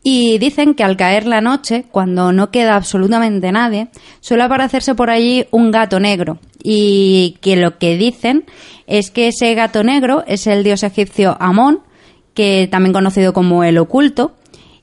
Y 0.09 0.37
dicen 0.37 0.73
que 0.73 0.85
al 0.85 0.95
caer 0.95 1.25
la 1.25 1.41
noche, 1.41 1.83
cuando 1.91 2.31
no 2.31 2.49
queda 2.49 2.77
absolutamente 2.77 3.51
nadie, 3.51 3.89
suele 4.21 4.43
aparecerse 4.43 4.95
por 4.95 5.09
allí 5.09 5.47
un 5.51 5.69
gato 5.69 5.99
negro. 5.99 6.39
Y 6.63 7.35
que 7.41 7.57
lo 7.57 7.77
que 7.77 7.97
dicen 7.97 8.45
es 8.85 9.11
que 9.11 9.27
ese 9.27 9.53
gato 9.53 9.83
negro 9.83 10.23
es 10.25 10.47
el 10.47 10.63
dios 10.63 10.83
egipcio 10.83 11.35
Amón, 11.41 11.81
que 12.33 12.69
también 12.71 12.93
conocido 12.93 13.33
como 13.33 13.65
el 13.65 13.77
oculto, 13.77 14.31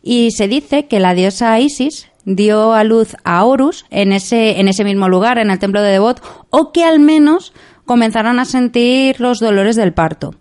y 0.03 0.31
se 0.33 0.47
dice 0.47 0.89
que 0.89 1.01
la 1.01 1.15
diosa 1.15 1.59
Isis 1.59 2.11
dio 2.27 2.75
a 2.75 2.85
luz 2.85 3.17
a 3.25 3.43
Horus 3.47 3.87
en 3.89 4.13
ese, 4.13 4.61
en 4.61 4.69
ese 4.69 4.85
mismo 4.85 5.09
lugar, 5.09 5.39
en 5.39 5.51
el 5.51 5.59
templo 5.59 5.81
de 5.81 5.93
Devot, 5.93 6.21
o 6.51 6.71
que 6.71 6.85
al 6.85 7.01
menos 7.01 7.55
comenzaron 7.87 8.41
a 8.41 8.45
sentir 8.45 9.23
los 9.23 9.41
dolores 9.41 9.75
del 9.75 9.95
parto. 9.95 10.35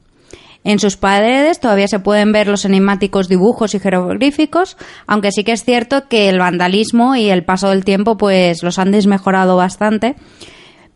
En 0.63 0.79
sus 0.79 0.95
paredes 0.95 1.59
todavía 1.59 1.87
se 1.87 1.99
pueden 1.99 2.31
ver 2.31 2.47
los 2.47 2.63
enigmáticos 2.63 3.27
dibujos 3.27 3.75
y 3.75 3.79
jeroglíficos, 3.79 4.77
aunque 5.07 5.31
sí 5.31 5.43
que 5.43 5.51
es 5.51 5.65
cierto 5.65 6.07
que 6.07 6.29
el 6.29 6.39
vandalismo 6.39 7.15
y 7.15 7.29
el 7.29 7.43
paso 7.43 7.69
del 7.69 7.83
tiempo 7.83 8.15
pues 8.15 8.63
los 8.63 8.79
han 8.79 8.91
desmejorado 8.91 9.57
bastante. 9.57 10.15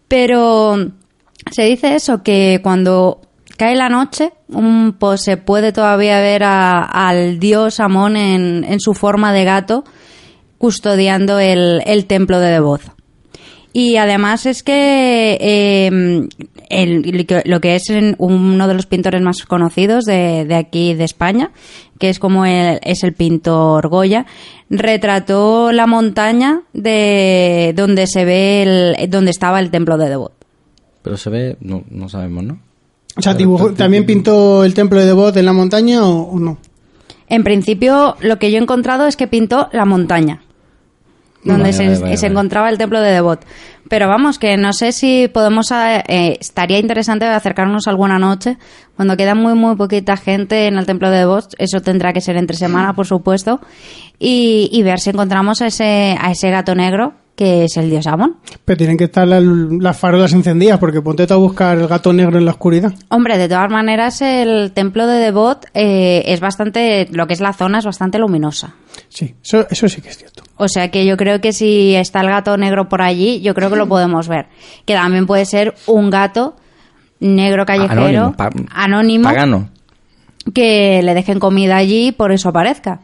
Pero 0.07 0.77
se 1.51 1.63
dice 1.63 1.95
eso, 1.95 2.24
que 2.24 2.62
cuando 2.63 3.21
cae 3.57 3.75
la 3.75 3.89
noche, 3.89 4.31
pues 5.00 5.24
se 5.24 5.36
puede 5.36 5.74
todavía 5.74 6.21
ver 6.21 6.43
al 6.45 7.39
dios 7.39 7.81
Amón 7.81 8.15
en, 8.15 8.79
su 8.79 8.93
forma 8.93 9.33
de 9.33 9.43
gato 9.43 9.83
custodiando 10.57 11.39
el, 11.39 12.05
templo 12.07 12.39
de 12.39 12.51
Devoz. 12.51 12.81
Y 13.74 13.97
además 13.97 14.45
es 14.45 14.63
que 14.63 16.29
lo 16.69 17.62
que 17.62 17.75
es 17.75 17.83
uno 18.17 18.67
de 18.67 18.74
los 18.74 18.86
pintores 18.86 19.21
más 19.21 19.43
conocidos 19.45 20.05
de, 20.05 20.53
aquí 20.55 20.93
de 20.93 21.03
España, 21.03 21.51
que 22.00 22.09
es 22.09 22.19
como 22.19 22.45
es 22.45 23.03
el 23.03 23.13
pintor 23.13 23.88
Goya, 23.88 24.25
retrató 24.69 25.71
la 25.71 25.88
montaña 25.88 26.62
de 26.74 27.74
donde 27.75 28.07
se 28.07 28.25
ve 28.25 28.63
el, 28.63 29.09
donde 29.09 29.31
estaba 29.31 29.59
el 29.59 29.71
templo 29.71 29.97
de 29.97 30.09
Devot. 30.09 30.33
Pero 31.01 31.17
se 31.17 31.29
ve, 31.29 31.57
no, 31.62 31.83
no 31.89 32.09
sabemos, 32.09 32.43
¿no? 32.43 32.59
O 33.15 33.21
sea, 33.21 33.36
¿también 33.75 34.05
pintó 34.05 34.63
el 34.63 34.74
templo 34.74 35.00
de 35.00 35.07
Devot 35.07 35.36
en 35.38 35.45
la 35.45 35.53
montaña 35.53 36.05
o, 36.05 36.38
no? 36.38 36.57
En 37.29 37.43
principio, 37.43 38.15
lo 38.21 38.38
que 38.38 38.51
yo 38.51 38.57
he 38.57 38.62
encontrado 38.62 39.07
es 39.07 39.15
que 39.17 39.27
pintó 39.27 39.69
la 39.71 39.86
montaña 39.86 40.43
donde 41.47 41.73
se, 41.73 42.27
encontraba 42.27 42.69
el 42.69 42.77
templo 42.77 43.01
de 43.01 43.11
Devot. 43.11 43.45
Pero 43.89 44.07
vamos, 44.07 44.37
que 44.37 44.57
no 44.57 44.73
sé 44.73 44.91
si 44.91 45.27
podemos. 45.27 45.71
Eh, 45.71 46.37
estaría 46.39 46.77
interesante 46.77 47.25
acercarnos 47.25 47.87
alguna 47.87 48.19
noche, 48.19 48.57
cuando 48.95 49.15
queda 49.15 49.33
muy, 49.33 49.53
muy 49.53 49.75
poquita 49.75 50.17
gente 50.17 50.67
en 50.67 50.77
el 50.77 50.85
templo 50.85 51.09
de 51.09 51.19
Devot. 51.19 51.53
Eso 51.57 51.81
tendrá 51.81 52.13
que 52.13 52.21
ser 52.21 52.37
entre 52.37 52.57
semana, 52.57 52.93
por 52.93 53.07
supuesto. 53.07 53.61
Y, 54.19 54.69
y 54.71 54.83
ver 54.83 54.99
si 54.99 55.11
encontramos 55.11 55.61
a 55.61 55.67
ese, 55.67 56.17
a 56.19 56.31
ese 56.31 56.49
gato 56.49 56.75
negro 56.75 57.13
que 57.38 57.65
es 57.65 57.77
el 57.77 57.91
dios 57.91 58.08
Amon. 58.08 58.38
Pero 58.65 58.77
tienen 58.77 58.98
que 58.98 59.03
estar 59.03 59.27
las, 59.27 59.98
farolas 59.98 60.34
encendidas, 60.34 60.79
porque 60.79 61.03
ponte 61.03 61.32
a 61.32 61.36
buscar 61.36 61.77
el 61.77 61.88
gato 61.88 62.12
negro 62.12 62.39
en 62.39 62.46
la 62.46 62.51
oscuridad. 62.51 62.91
Hombre, 63.10 63.38
de 63.38 63.48
todas 63.48 63.70
maneras, 63.70 64.24
el 64.24 64.72
templo 64.74 65.06
de 65.06 65.20
Devot 65.20 65.67
eh, 65.75 66.24
es 66.25 66.39
bastante, 66.39 67.08
lo 67.12 67.27
que 67.27 67.34
es 67.34 67.39
la 67.39 67.53
zona 67.53 67.77
es 67.77 67.86
bastante 67.86 68.17
luminosa. 68.17 68.74
Sí, 69.08 69.36
eso, 69.44 69.67
eso 69.70 69.88
sí 69.88 70.01
que 70.01 70.10
es 70.10 70.17
cierto. 70.17 70.41
O 70.58 70.67
sea 70.67 70.89
que 70.89 71.06
yo 71.06 71.15
creo 71.15 71.39
que 71.39 71.53
si 71.53 71.94
está 71.94 72.22
el 72.22 72.29
gato 72.29 72.58
negro 72.58 72.89
por 72.89 73.03
allí, 73.03 73.39
yo 73.41 73.53
creo 73.53 73.70
que 73.70 73.75
lo 73.75 73.88
podemos 73.88 74.27
ver. 74.27 74.48
Que 74.86 74.96
también 74.96 75.27
puede 75.27 75.46
ser 75.46 75.75
un 75.86 76.10
gato 76.10 76.56
negro 77.20 77.67
callejero, 77.67 78.34
anónimo, 78.36 78.67
anónimo 78.72 79.24
pagano. 79.25 79.70
que 80.56 81.01
le 81.03 81.13
dejen 81.13 81.39
comida 81.39 81.77
allí 81.77 82.08
y 82.08 82.12
por 82.13 82.32
eso 82.32 82.50
aparezca. 82.50 83.01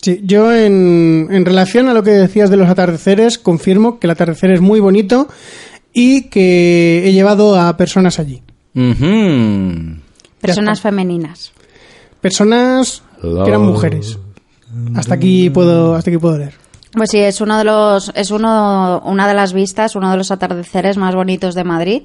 Sí, 0.00 0.20
yo 0.22 0.54
en, 0.54 1.28
en, 1.30 1.44
relación 1.44 1.88
a 1.88 1.94
lo 1.94 2.02
que 2.04 2.12
decías 2.12 2.50
de 2.50 2.56
los 2.56 2.68
atardeceres, 2.68 3.36
confirmo 3.38 3.98
que 3.98 4.06
el 4.06 4.12
atardecer 4.12 4.52
es 4.52 4.60
muy 4.60 4.78
bonito 4.78 5.28
y 5.92 6.28
que 6.28 7.02
he 7.06 7.12
llevado 7.12 7.58
a 7.58 7.76
personas 7.76 8.18
allí. 8.18 8.42
Personas 10.40 10.80
femeninas. 10.80 11.52
Personas 12.20 13.02
que 13.20 13.48
eran 13.48 13.62
mujeres. 13.62 14.18
Hasta 14.94 15.14
aquí 15.14 15.50
puedo, 15.50 15.94
hasta 15.94 16.10
aquí 16.10 16.18
puedo 16.18 16.38
leer. 16.38 16.54
Pues 16.92 17.10
sí, 17.10 17.18
es 17.18 17.40
uno 17.40 17.58
de 17.58 17.64
los, 17.64 18.12
es 18.14 18.30
uno, 18.30 19.02
una 19.04 19.26
de 19.28 19.34
las 19.34 19.52
vistas, 19.52 19.96
uno 19.96 20.10
de 20.10 20.16
los 20.16 20.30
atardeceres 20.30 20.96
más 20.96 21.14
bonitos 21.14 21.54
de 21.54 21.64
Madrid. 21.64 22.02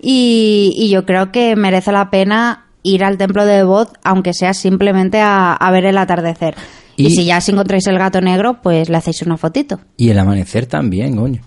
Y, 0.00 0.72
y 0.76 0.90
yo 0.90 1.04
creo 1.04 1.32
que 1.32 1.56
merece 1.56 1.92
la 1.92 2.10
pena 2.10 2.66
ir 2.82 3.04
al 3.04 3.18
templo 3.18 3.44
de 3.44 3.64
Voz, 3.64 3.88
aunque 4.02 4.34
sea 4.34 4.54
simplemente 4.54 5.20
a, 5.20 5.52
a 5.52 5.70
ver 5.70 5.86
el 5.86 5.98
atardecer. 5.98 6.54
Y, 6.96 7.10
si 7.10 7.24
ya 7.24 7.40
si 7.40 7.52
encontráis 7.52 7.86
el 7.86 7.98
gato 7.98 8.20
negro, 8.20 8.60
pues 8.62 8.88
le 8.88 8.96
hacéis 8.96 9.22
una 9.22 9.36
fotito. 9.36 9.80
Y 9.96 10.10
el 10.10 10.18
amanecer 10.18 10.66
también, 10.66 11.16
coño. 11.16 11.42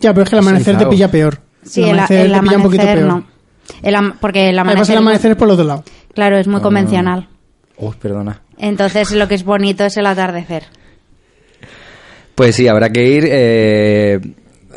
Ya, 0.00 0.12
pero 0.12 0.24
es 0.24 0.30
que 0.30 0.36
el 0.36 0.40
amanecer 0.40 0.78
te 0.78 0.86
pilla 0.86 1.10
peor. 1.10 1.40
Sí, 1.62 1.82
el 1.82 1.98
amanecer, 1.98 2.32
te 2.32 2.40
pilla 2.40 2.56
un 2.56 2.62
poquito 2.62 2.84
peor. 2.84 3.06
no. 3.06 4.14
porque 4.20 4.50
el 4.50 4.58
amanecer... 4.58 4.82
Además, 4.82 4.90
el 4.90 4.98
amanecer 4.98 5.30
es 5.32 5.36
por 5.36 5.48
el 5.48 5.52
otro 5.52 5.64
lado. 5.64 5.84
Claro, 6.14 6.38
es 6.38 6.46
muy 6.46 6.60
ah. 6.60 6.62
convencional. 6.62 7.28
Uy, 7.76 7.94
perdona. 8.00 8.42
Entonces, 8.58 9.12
lo 9.12 9.28
que 9.28 9.34
es 9.34 9.44
bonito 9.44 9.84
es 9.84 9.96
el 9.96 10.06
atardecer. 10.06 10.64
Pues 12.34 12.56
sí, 12.56 12.68
habrá 12.68 12.90
que 12.90 13.04
ir. 13.04 13.24
Eh, 13.28 14.20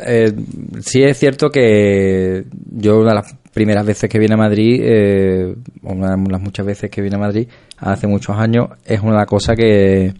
eh, 0.04 0.32
sí 0.80 1.02
es 1.02 1.18
cierto 1.18 1.50
que 1.50 2.44
yo 2.70 2.98
una 2.98 3.10
de 3.10 3.14
las 3.16 3.34
primeras 3.52 3.86
veces 3.86 4.08
que 4.10 4.18
vine 4.18 4.34
a 4.34 4.36
Madrid, 4.36 4.80
eh, 4.82 5.54
una 5.82 6.16
de 6.16 6.30
las 6.30 6.40
muchas 6.40 6.66
veces 6.66 6.90
que 6.90 7.02
vine 7.02 7.16
a 7.16 7.18
Madrid, 7.18 7.46
hace 7.82 8.06
muchos 8.06 8.36
años, 8.36 8.68
es 8.84 9.00
una 9.00 9.26
cosa 9.26 9.54
que, 9.54 10.14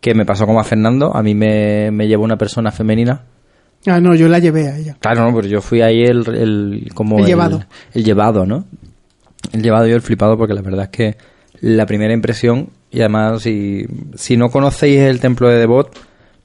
que 0.00 0.14
me 0.14 0.26
pasó 0.26 0.46
como 0.46 0.60
a 0.60 0.64
Fernando. 0.64 1.14
A 1.14 1.22
mí 1.22 1.34
me, 1.34 1.90
me 1.90 2.06
llevó 2.06 2.24
una 2.24 2.36
persona 2.36 2.70
femenina. 2.70 3.24
Ah, 3.86 4.00
no, 4.00 4.14
yo 4.14 4.28
la 4.28 4.40
llevé 4.40 4.68
a 4.68 4.76
ella. 4.76 4.96
Claro, 5.00 5.24
no, 5.24 5.34
pero 5.34 5.48
yo 5.48 5.60
fui 5.60 5.80
ahí 5.80 6.02
el, 6.02 6.26
el 6.34 6.90
como 6.94 7.20
el, 7.20 7.26
llevado. 7.26 7.64
El 7.94 8.04
llevado, 8.04 8.44
¿no? 8.44 8.64
El 9.52 9.62
llevado 9.62 9.86
y 9.86 9.92
el 9.92 10.02
flipado 10.02 10.36
porque 10.36 10.54
la 10.54 10.62
verdad 10.62 10.84
es 10.84 10.90
que 10.90 11.16
la 11.60 11.86
primera 11.86 12.12
impresión, 12.12 12.70
y 12.90 13.00
además 13.00 13.42
si, 13.42 13.86
si 14.14 14.36
no 14.36 14.50
conocéis 14.50 15.00
el 15.00 15.20
templo 15.20 15.48
de 15.48 15.58
Devot, 15.58 15.96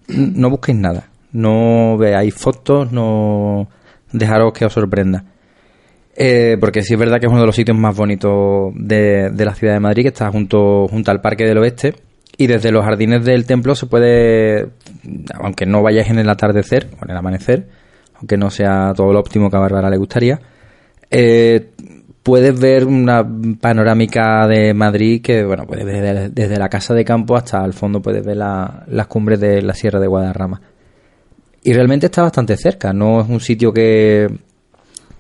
no 0.08 0.50
busquéis 0.50 0.78
nada. 0.78 1.10
No 1.32 1.98
veáis 1.98 2.36
fotos, 2.36 2.92
no 2.92 3.68
dejaros 4.12 4.54
que 4.54 4.66
os 4.66 4.74
sorprenda. 4.74 5.26
Eh, 6.16 6.58
porque 6.60 6.84
sí 6.84 6.94
es 6.94 7.00
verdad 7.00 7.20
que 7.20 7.26
es 7.26 7.32
uno 7.32 7.42
de 7.42 7.48
los 7.48 7.56
sitios 7.56 7.78
más 7.78 7.96
bonitos 7.96 8.72
de, 8.76 9.32
la 9.36 9.56
ciudad 9.56 9.74
de 9.74 9.80
Madrid, 9.80 10.04
que 10.04 10.10
está 10.10 10.32
junto, 10.32 10.88
junto 10.88 11.12
al 11.12 11.22
Parque 11.22 11.46
del 11.46 11.58
Oeste. 11.58 11.96
Y 12.38 12.48
desde 12.48 12.72
los 12.72 12.84
jardines 12.84 13.24
del 13.24 13.46
templo 13.46 13.76
se 13.76 13.86
puede, 13.86 14.70
aunque 15.36 15.66
no 15.66 15.84
vayáis 15.84 16.10
en 16.10 16.20
el 16.20 16.30
atardecer 16.30 16.88
o 17.00 17.06
en 17.06 17.12
el 17.12 17.18
amanecer, 17.18 17.68
aunque 18.16 18.38
no 18.38 18.50
sea 18.50 18.94
todo 18.96 19.14
lo 19.14 19.20
óptimo 19.20 19.52
que 19.52 19.58
a 19.58 19.60
Bárbara 19.60 19.90
le 19.90 19.98
gustaría, 19.98 20.40
eh, 21.12 21.70
puedes 22.24 22.60
ver 22.60 22.86
una 22.86 23.24
panorámica 23.62 24.48
de 24.48 24.74
Madrid 24.74 25.22
que, 25.22 25.44
bueno, 25.44 25.68
puedes 25.68 25.86
ver 25.86 26.32
desde, 26.32 26.58
la 26.58 26.70
casa 26.70 26.96
de 26.96 27.06
campo 27.06 27.36
hasta 27.36 27.64
el 27.64 27.74
fondo, 27.74 28.02
puedes 28.02 28.26
ver 28.26 28.38
las 28.38 29.08
cumbres 29.08 29.40
de 29.40 29.62
la 29.62 29.76
Sierra 29.76 30.00
de 30.00 30.08
Guadarrama. 30.08 30.60
Y 31.64 31.72
realmente 31.74 32.08
está 32.08 32.24
bastante 32.24 32.58
cerca, 32.58 32.94
no 32.94 33.22
es 33.22 33.30
un 33.30 33.40
sitio 33.40 33.72
que, 33.72 34.28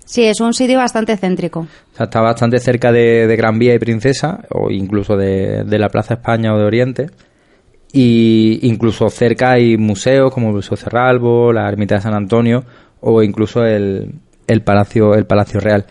Sí, 0.05 0.24
es 0.24 0.39
un 0.41 0.53
sitio 0.53 0.77
bastante 0.77 1.17
céntrico. 1.17 1.67
está 1.98 2.22
bastante 2.22 2.60
cerca 2.60 2.91
de, 2.91 3.33
Gran 3.38 3.57
Vía 3.57 3.74
y 3.74 3.79
Princesa, 3.79 4.43
o 4.50 4.69
incluso 4.69 5.15
de, 5.15 5.63
la 5.65 5.89
Plaza 5.89 6.15
España 6.15 6.53
o 6.53 6.57
de 6.57 6.65
Oriente. 6.65 7.10
Y 7.91 8.60
incluso 8.63 9.10
cerca 9.10 9.51
hay 9.51 9.77
museos 9.77 10.33
como 10.33 10.48
el 10.48 10.55
Museo 10.55 10.75
Cerralbo, 10.75 11.53
la 11.53 11.69
Ermita 11.69 11.95
de 11.95 12.01
San 12.01 12.15
Antonio 12.15 12.63
o 13.01 13.22
incluso 13.22 13.63
el, 13.63 14.15
el, 14.48 14.62
Palacio, 14.62 15.13
el 15.13 15.25
Palacio 15.25 15.60
Real. 15.60 15.86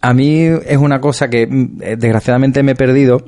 A 0.00 0.14
mí 0.14 0.40
es 0.42 0.78
una 0.78 1.00
cosa 1.00 1.28
que 1.28 1.46
mm, 1.46 1.78
desgraciadamente 1.98 2.62
me 2.62 2.72
he 2.72 2.74
perdido, 2.74 3.24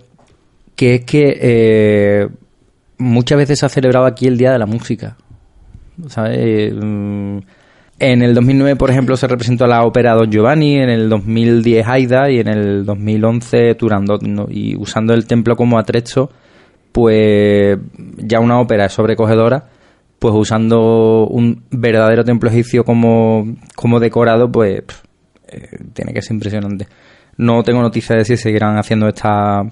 que 0.75 0.97
es 0.97 1.05
que 1.05 1.39
eh, 1.41 2.29
muchas 2.99 3.39
veces 3.39 3.61
se 3.61 3.67
ha 3.67 3.69
celebrado 3.69 4.07
aquí 4.07 4.27
el 4.27 4.37
Día 4.37 4.51
de 4.51 4.59
la 4.59 4.67
Música. 4.67 5.17
¿Sabes? 6.09 6.73
Mm, 6.75 7.39
en 7.99 8.23
el 8.23 8.35
2009, 8.35 8.77
por 8.77 8.91
ejemplo, 8.91 9.17
se 9.17 9.27
representó 9.27 9.67
la 9.67 9.85
ópera 9.85 10.15
Don 10.15 10.31
Giovanni, 10.31 10.77
en 10.77 10.91
el 10.91 11.09
2010 11.09 11.87
Aida 11.87 12.31
y 12.31 12.41
en 12.41 12.49
el 12.49 12.85
2011 12.85 13.75
Turandot. 13.77 14.21
Y 14.51 14.77
usando 14.77 15.15
el 15.15 15.27
templo 15.27 15.57
como 15.57 15.79
atrecho, 15.79 16.31
pues 16.93 17.79
ya 18.19 18.41
una 18.41 18.61
ópera 18.61 18.89
sobrecogedora, 18.89 19.69
pues 20.19 20.35
usando 20.35 21.27
un 21.27 21.65
verdadero 21.71 22.25
templo 22.25 22.51
egipcio 22.51 22.85
como, 22.85 23.57
como 23.77 24.01
decorado, 24.01 24.51
pues 24.51 24.83
eh, 25.49 25.79
tiene 25.93 26.13
que 26.13 26.23
ser 26.23 26.35
impresionante. 26.35 26.89
No 27.37 27.63
tengo 27.63 27.81
noticia 27.81 28.17
de 28.17 28.25
si 28.25 28.37
seguirán 28.37 28.77
haciendo 28.77 29.09
esta 29.09 29.63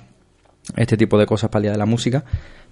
este 0.76 0.96
tipo 0.96 1.18
de 1.18 1.26
cosas 1.26 1.50
para 1.50 1.58
el 1.58 1.62
Día 1.64 1.72
de 1.72 1.78
la 1.78 1.86
Música. 1.86 2.24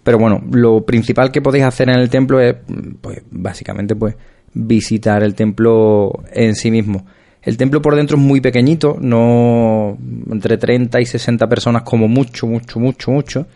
Pero 0.02 0.18
bueno, 0.18 0.40
lo 0.50 0.84
principal 0.84 1.30
que 1.30 1.42
podéis 1.42 1.64
hacer 1.64 1.90
en 1.90 1.98
el 1.98 2.08
templo 2.08 2.40
es, 2.40 2.56
pues, 3.00 3.22
básicamente, 3.30 3.94
pues, 3.94 4.16
visitar 4.54 5.22
el 5.22 5.34
templo 5.34 6.12
en 6.32 6.54
sí 6.54 6.70
mismo. 6.70 7.06
El 7.42 7.56
templo 7.56 7.80
por 7.80 7.96
dentro 7.96 8.16
es 8.16 8.22
muy 8.22 8.40
pequeñito, 8.40 8.98
no 9.00 9.96
entre 10.30 10.58
30 10.58 11.00
y 11.00 11.06
60 11.06 11.48
personas 11.48 11.82
como 11.82 12.06
mucho, 12.06 12.46
mucho, 12.46 12.78
mucho, 12.78 13.10
mucho. 13.10 13.46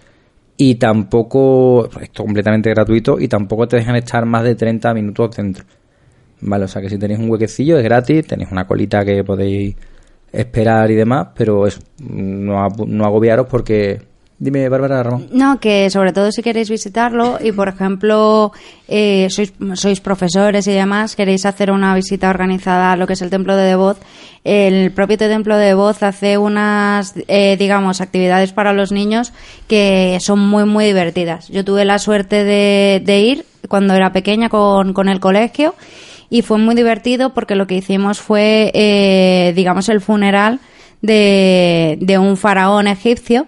Y 0.56 0.76
tampoco, 0.76 1.90
es 2.00 2.10
completamente 2.10 2.70
gratuito 2.70 3.18
y 3.18 3.28
tampoco 3.28 3.66
te 3.66 3.76
dejan 3.76 3.96
estar 3.96 4.24
más 4.24 4.44
de 4.44 4.54
30 4.54 4.94
minutos 4.94 5.36
dentro. 5.36 5.64
Vale, 6.40 6.64
o 6.64 6.68
sea 6.68 6.80
que 6.80 6.88
si 6.88 6.98
tenéis 6.98 7.20
un 7.20 7.30
huequecillo 7.30 7.76
es 7.76 7.84
gratis, 7.84 8.26
tenéis 8.26 8.50
una 8.52 8.66
colita 8.66 9.04
que 9.04 9.24
podéis 9.24 9.74
esperar 10.32 10.90
y 10.90 10.94
demás, 10.94 11.28
pero 11.34 11.66
eso, 11.66 11.80
no, 11.98 12.68
no 12.86 13.04
agobiaros 13.04 13.46
porque 13.46 14.00
Dime, 14.36 14.68
Bárbara 14.68 15.02
Ramón. 15.02 15.28
No, 15.32 15.60
que 15.60 15.88
sobre 15.90 16.12
todo 16.12 16.32
si 16.32 16.42
queréis 16.42 16.68
visitarlo 16.68 17.38
y, 17.40 17.52
por 17.52 17.68
ejemplo, 17.68 18.52
eh, 18.88 19.28
sois, 19.30 19.52
sois 19.74 20.00
profesores 20.00 20.66
y 20.66 20.72
demás, 20.72 21.14
queréis 21.14 21.46
hacer 21.46 21.70
una 21.70 21.94
visita 21.94 22.28
organizada 22.28 22.92
a 22.92 22.96
lo 22.96 23.06
que 23.06 23.12
es 23.12 23.22
el 23.22 23.30
Templo 23.30 23.54
de 23.54 23.62
Devoz, 23.62 23.98
el 24.42 24.90
propio 24.92 25.16
Templo 25.16 25.56
de 25.56 25.66
Devoz 25.66 26.02
hace 26.02 26.36
unas, 26.36 27.14
eh, 27.28 27.56
digamos, 27.58 28.00
actividades 28.00 28.52
para 28.52 28.72
los 28.72 28.92
niños 28.92 29.32
que 29.68 30.18
son 30.20 30.40
muy, 30.40 30.64
muy 30.64 30.84
divertidas. 30.84 31.48
Yo 31.48 31.64
tuve 31.64 31.84
la 31.84 31.98
suerte 31.98 32.44
de, 32.44 33.00
de 33.04 33.20
ir 33.20 33.46
cuando 33.68 33.94
era 33.94 34.12
pequeña 34.12 34.48
con, 34.48 34.92
con 34.92 35.08
el 35.08 35.20
colegio 35.20 35.74
y 36.28 36.42
fue 36.42 36.58
muy 36.58 36.74
divertido 36.74 37.32
porque 37.32 37.54
lo 37.54 37.66
que 37.66 37.76
hicimos 37.76 38.18
fue, 38.18 38.70
eh, 38.74 39.52
digamos, 39.54 39.88
el 39.88 40.00
funeral 40.00 40.60
de, 41.00 41.96
de 42.00 42.18
un 42.18 42.36
faraón 42.36 42.86
egipcio 42.86 43.46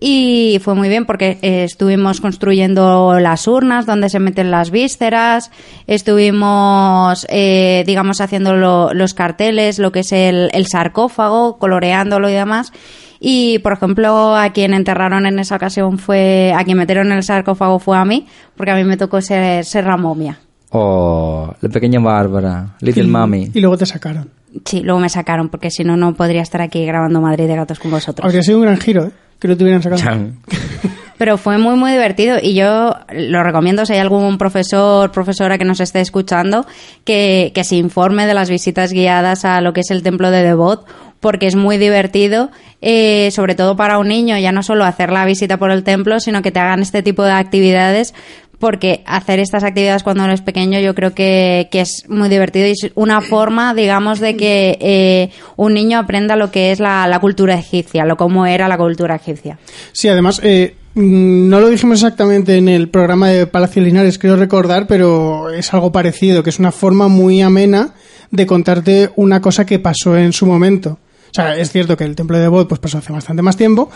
y 0.00 0.58
fue 0.62 0.74
muy 0.74 0.88
bien 0.88 1.06
porque 1.06 1.38
eh, 1.42 1.64
estuvimos 1.64 2.20
construyendo 2.20 3.18
las 3.18 3.48
urnas 3.48 3.86
donde 3.86 4.08
se 4.08 4.20
meten 4.20 4.50
las 4.50 4.70
vísceras, 4.70 5.50
estuvimos, 5.86 7.26
eh, 7.28 7.82
digamos, 7.86 8.20
haciendo 8.20 8.54
los 8.92 9.14
carteles, 9.14 9.78
lo 9.78 9.90
que 9.90 10.00
es 10.00 10.12
el, 10.12 10.50
el, 10.52 10.66
sarcófago, 10.66 11.58
coloreándolo 11.58 12.28
y 12.28 12.34
demás. 12.34 12.72
Y, 13.20 13.58
por 13.58 13.72
ejemplo, 13.72 14.36
a 14.36 14.50
quien 14.50 14.72
enterraron 14.74 15.26
en 15.26 15.40
esa 15.40 15.56
ocasión 15.56 15.98
fue, 15.98 16.52
a 16.56 16.62
quien 16.64 16.78
metieron 16.78 17.08
en 17.08 17.18
el 17.18 17.24
sarcófago 17.24 17.80
fue 17.80 17.96
a 17.96 18.04
mí, 18.04 18.26
porque 18.56 18.70
a 18.70 18.76
mí 18.76 18.84
me 18.84 18.96
tocó 18.96 19.20
ser, 19.20 19.64
ser 19.64 19.86
la 19.86 19.96
momia. 19.96 20.38
Oh, 20.70 21.52
la 21.60 21.68
pequeña 21.70 21.98
Bárbara, 21.98 22.76
Little 22.80 23.08
Mami. 23.08 23.50
Y 23.54 23.60
luego 23.60 23.76
te 23.76 23.86
sacaron. 23.86 24.37
Sí, 24.64 24.80
luego 24.80 25.00
me 25.00 25.08
sacaron, 25.08 25.48
porque 25.48 25.70
si 25.70 25.84
no, 25.84 25.96
no 25.96 26.14
podría 26.14 26.42
estar 26.42 26.60
aquí 26.60 26.84
grabando 26.84 27.20
Madrid 27.20 27.46
de 27.46 27.56
Gatos 27.56 27.78
con 27.78 27.90
vosotros. 27.90 28.24
Habría 28.24 28.42
sido 28.42 28.58
un 28.58 28.64
gran 28.64 28.78
giro, 28.78 29.06
¿eh? 29.06 29.10
que 29.38 29.48
lo 29.48 29.56
tuvieran 29.56 29.82
sacado. 29.82 30.02
Pero 31.18 31.36
fue 31.36 31.58
muy, 31.58 31.74
muy 31.74 31.90
divertido 31.90 32.36
y 32.40 32.54
yo 32.54 32.94
lo 33.12 33.42
recomiendo 33.42 33.84
si 33.84 33.92
hay 33.92 33.98
algún 33.98 34.38
profesor, 34.38 35.10
profesora 35.10 35.58
que 35.58 35.64
nos 35.64 35.80
esté 35.80 36.00
escuchando, 36.00 36.64
que, 37.04 37.50
que 37.54 37.64
se 37.64 37.74
informe 37.74 38.26
de 38.26 38.34
las 38.34 38.48
visitas 38.48 38.92
guiadas 38.92 39.44
a 39.44 39.60
lo 39.60 39.72
que 39.72 39.80
es 39.80 39.90
el 39.90 40.04
templo 40.04 40.30
de 40.30 40.44
Devot, 40.44 40.86
porque 41.20 41.48
es 41.48 41.56
muy 41.56 41.76
divertido, 41.76 42.50
eh, 42.80 43.30
sobre 43.32 43.56
todo 43.56 43.76
para 43.76 43.98
un 43.98 44.08
niño, 44.08 44.38
ya 44.38 44.52
no 44.52 44.62
solo 44.62 44.84
hacer 44.84 45.10
la 45.10 45.24
visita 45.24 45.56
por 45.56 45.72
el 45.72 45.82
templo, 45.82 46.20
sino 46.20 46.42
que 46.42 46.52
te 46.52 46.60
hagan 46.60 46.80
este 46.80 47.02
tipo 47.02 47.24
de 47.24 47.32
actividades 47.32 48.14
porque 48.58 49.02
hacer 49.06 49.38
estas 49.38 49.62
actividades 49.64 50.02
cuando 50.02 50.24
eres 50.24 50.40
pequeño 50.40 50.80
yo 50.80 50.94
creo 50.94 51.14
que, 51.14 51.68
que 51.70 51.80
es 51.80 52.04
muy 52.08 52.28
divertido 52.28 52.66
y 52.66 52.72
es 52.72 52.90
una 52.94 53.20
forma, 53.20 53.74
digamos, 53.74 54.20
de 54.20 54.36
que 54.36 54.78
eh, 54.80 55.30
un 55.56 55.74
niño 55.74 55.98
aprenda 55.98 56.36
lo 56.36 56.50
que 56.50 56.72
es 56.72 56.80
la, 56.80 57.06
la, 57.06 57.20
cultura 57.20 57.54
egipcia, 57.54 58.04
lo 58.04 58.16
cómo 58.16 58.46
era 58.46 58.68
la 58.68 58.76
cultura 58.76 59.16
egipcia. 59.16 59.58
Sí, 59.92 60.08
además, 60.08 60.40
eh, 60.42 60.74
mm, 60.94 61.48
no 61.48 61.60
lo 61.60 61.68
dijimos 61.68 62.02
exactamente 62.02 62.56
en 62.56 62.68
el 62.68 62.88
programa 62.88 63.28
de 63.28 63.46
Palacio 63.46 63.82
Linares, 63.82 64.18
creo 64.18 64.36
recordar, 64.36 64.86
pero 64.86 65.50
es 65.50 65.72
algo 65.72 65.92
parecido, 65.92 66.42
que 66.42 66.50
es 66.50 66.58
una 66.58 66.72
forma 66.72 67.08
muy 67.08 67.40
amena 67.40 67.94
de 68.30 68.46
contarte 68.46 69.10
una 69.16 69.40
cosa 69.40 69.64
que 69.64 69.78
pasó 69.78 70.16
en 70.16 70.32
su 70.32 70.46
momento. 70.46 70.98
O 71.30 71.34
sea, 71.34 71.56
es 71.56 71.70
cierto 71.70 71.96
que 71.96 72.04
el 72.04 72.16
templo 72.16 72.36
de 72.36 72.44
Devot 72.44 72.68
pues 72.68 72.80
pasó 72.80 72.98
hace 72.98 73.12
bastante 73.12 73.42
más 73.42 73.56
tiempo, 73.56 73.90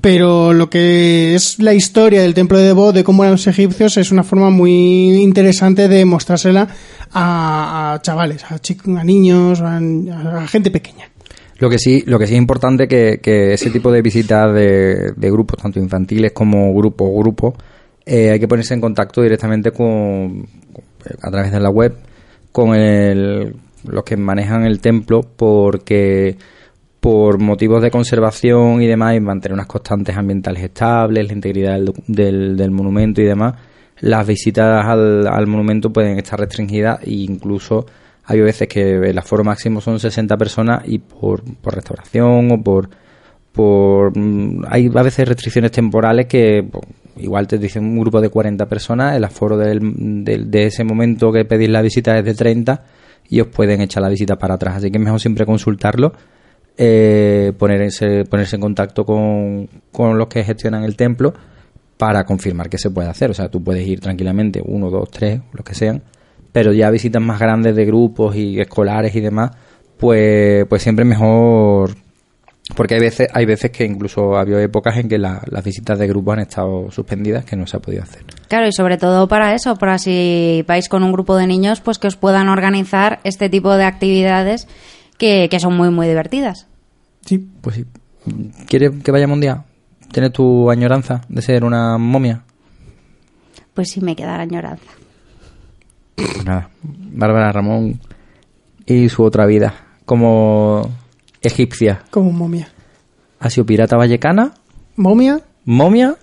pero 0.00 0.52
lo 0.52 0.70
que 0.70 1.34
es 1.34 1.58
la 1.58 1.74
historia 1.74 2.22
del 2.22 2.34
templo 2.34 2.58
de 2.58 2.64
Devot, 2.64 2.94
de 2.94 3.04
cómo 3.04 3.24
eran 3.24 3.32
los 3.32 3.46
egipcios, 3.46 3.96
es 3.96 4.10
una 4.10 4.24
forma 4.24 4.50
muy 4.50 5.16
interesante 5.16 5.88
de 5.88 6.04
mostrársela 6.04 6.68
a, 7.12 7.98
chavales, 8.02 8.44
a, 8.44 8.56
a 8.56 9.04
niños, 9.04 9.60
a, 9.60 10.46
gente 10.46 10.70
pequeña. 10.70 11.10
Lo 11.58 11.68
que 11.68 11.78
sí, 11.78 12.04
lo 12.06 12.18
que 12.18 12.26
sí 12.26 12.34
es 12.34 12.38
importante 12.38 12.86
que, 12.86 13.18
que 13.20 13.52
ese 13.52 13.70
tipo 13.70 13.90
de 13.90 14.00
visitas 14.00 14.54
de, 14.54 15.12
grupos, 15.16 15.60
tanto 15.60 15.80
infantiles 15.80 16.32
como 16.32 16.72
grupo 16.72 17.18
grupo, 17.18 17.54
eh, 18.06 18.30
hay 18.30 18.40
que 18.40 18.48
ponerse 18.48 18.74
en 18.74 18.80
contacto 18.80 19.22
directamente 19.22 19.72
con, 19.72 20.46
a 21.20 21.30
través 21.30 21.50
de 21.50 21.60
la 21.60 21.68
web, 21.68 21.96
con 22.52 22.74
el, 22.74 23.56
los 23.84 24.04
que 24.04 24.16
manejan 24.16 24.64
el 24.64 24.80
templo, 24.80 25.20
porque 25.20 26.36
por 27.08 27.38
motivos 27.38 27.80
de 27.80 27.90
conservación 27.90 28.82
y 28.82 28.86
demás, 28.86 29.16
y 29.16 29.20
mantener 29.20 29.54
unas 29.54 29.66
constantes 29.66 30.14
ambientales 30.14 30.62
estables, 30.62 31.26
la 31.26 31.32
integridad 31.32 31.72
del, 31.72 31.94
del, 32.06 32.54
del 32.54 32.70
monumento 32.70 33.22
y 33.22 33.24
demás, 33.24 33.54
las 34.00 34.26
visitas 34.26 34.84
al, 34.84 35.26
al, 35.26 35.46
monumento 35.46 35.90
pueden 35.90 36.18
estar 36.18 36.38
restringidas 36.38 37.00
e 37.02 37.12
incluso 37.12 37.86
hay 38.26 38.40
veces 38.42 38.68
que 38.68 38.96
el 38.96 39.16
aforo 39.16 39.42
máximo 39.42 39.80
son 39.80 39.98
60 39.98 40.36
personas 40.36 40.82
y 40.84 40.98
por, 40.98 41.42
restauración 41.62 42.52
o 42.52 42.62
por 42.62 42.90
por 43.52 44.12
hay 44.68 44.90
a 44.94 45.02
veces 45.02 45.26
restricciones 45.26 45.70
temporales 45.70 46.26
que 46.26 46.62
pues, 46.70 46.84
igual 47.16 47.46
te 47.46 47.56
dicen 47.56 47.84
un 47.84 48.00
grupo 48.00 48.20
de 48.20 48.28
40 48.28 48.66
personas, 48.66 49.16
el 49.16 49.24
aforo 49.24 49.56
del, 49.56 50.24
del, 50.26 50.50
de 50.50 50.66
ese 50.66 50.84
momento 50.84 51.32
que 51.32 51.46
pedís 51.46 51.70
la 51.70 51.80
visita 51.80 52.18
es 52.18 52.24
de 52.26 52.34
30 52.34 52.84
y 53.30 53.40
os 53.40 53.46
pueden 53.46 53.80
echar 53.80 54.02
la 54.02 54.10
visita 54.10 54.36
para 54.36 54.56
atrás, 54.56 54.76
así 54.76 54.90
que 54.90 54.98
es 54.98 55.04
mejor 55.04 55.20
siempre 55.20 55.46
consultarlo 55.46 56.12
eh, 56.80 57.52
ponerse, 57.58 58.24
ponerse 58.24 58.54
en 58.54 58.62
contacto 58.62 59.04
con, 59.04 59.68
con, 59.90 60.16
los 60.16 60.28
que 60.28 60.44
gestionan 60.44 60.84
el 60.84 60.94
templo 60.94 61.34
para 61.96 62.24
confirmar 62.24 62.70
que 62.70 62.78
se 62.78 62.90
puede 62.90 63.08
hacer. 63.08 63.32
O 63.32 63.34
sea, 63.34 63.48
tú 63.48 63.62
puedes 63.62 63.86
ir 63.86 63.98
tranquilamente, 63.98 64.62
uno, 64.64 64.88
dos, 64.88 65.10
tres, 65.10 65.40
los 65.52 65.64
que 65.64 65.74
sean, 65.74 66.02
pero 66.52 66.72
ya 66.72 66.88
visitas 66.90 67.20
más 67.20 67.40
grandes 67.40 67.74
de 67.74 67.84
grupos 67.84 68.36
y 68.36 68.60
escolares 68.60 69.12
y 69.16 69.20
demás, 69.20 69.50
pues, 69.98 70.66
pues 70.66 70.80
siempre 70.80 71.04
mejor. 71.04 71.96
Porque 72.76 72.94
hay 72.94 73.00
veces, 73.00 73.28
hay 73.32 73.46
veces 73.46 73.70
que 73.70 73.84
incluso 73.84 74.36
ha 74.36 74.42
habido 74.42 74.60
épocas 74.60 74.98
en 74.98 75.08
que 75.08 75.18
la, 75.18 75.42
las 75.50 75.64
visitas 75.64 75.98
de 75.98 76.06
grupos 76.06 76.34
han 76.34 76.40
estado 76.40 76.90
suspendidas, 76.92 77.44
que 77.44 77.56
no 77.56 77.66
se 77.66 77.78
ha 77.78 77.80
podido 77.80 78.02
hacer. 78.02 78.22
Claro, 78.46 78.68
y 78.68 78.72
sobre 78.72 78.98
todo 78.98 79.26
para 79.26 79.54
eso, 79.54 79.74
para 79.76 79.98
si 79.98 80.64
vais 80.68 80.88
con 80.88 81.02
un 81.02 81.10
grupo 81.10 81.36
de 81.36 81.46
niños, 81.46 81.80
pues 81.80 81.98
que 81.98 82.06
os 82.06 82.16
puedan 82.16 82.48
organizar 82.48 83.20
este 83.24 83.48
tipo 83.48 83.74
de 83.74 83.84
actividades 83.84 84.68
que, 85.18 85.48
que 85.50 85.60
son 85.60 85.76
muy, 85.76 85.90
muy 85.90 86.06
divertidas. 86.06 86.66
Sí, 87.26 87.38
pues 87.60 87.76
sí. 87.76 87.84
¿Quieres 88.66 89.02
que 89.02 89.10
vayamos 89.10 89.34
un 89.34 89.40
día? 89.40 89.64
¿Tienes 90.12 90.32
tu 90.32 90.70
añoranza 90.70 91.20
de 91.28 91.42
ser 91.42 91.64
una 91.64 91.98
momia? 91.98 92.42
Pues 93.74 93.90
sí, 93.90 94.00
me 94.00 94.16
queda 94.16 94.36
la 94.36 94.42
añoranza. 94.42 94.90
Pues 96.14 96.44
nada, 96.44 96.70
Bárbara 96.82 97.52
Ramón 97.52 98.00
y 98.86 99.08
su 99.08 99.22
otra 99.22 99.46
vida 99.46 99.74
como 100.04 100.88
egipcia. 101.42 102.02
Como 102.10 102.32
momia. 102.32 102.68
Ha 103.40 103.50
sido 103.50 103.66
pirata 103.66 103.96
vallecana. 103.96 104.52
Momia. 104.96 105.40
Momia. 105.64 106.16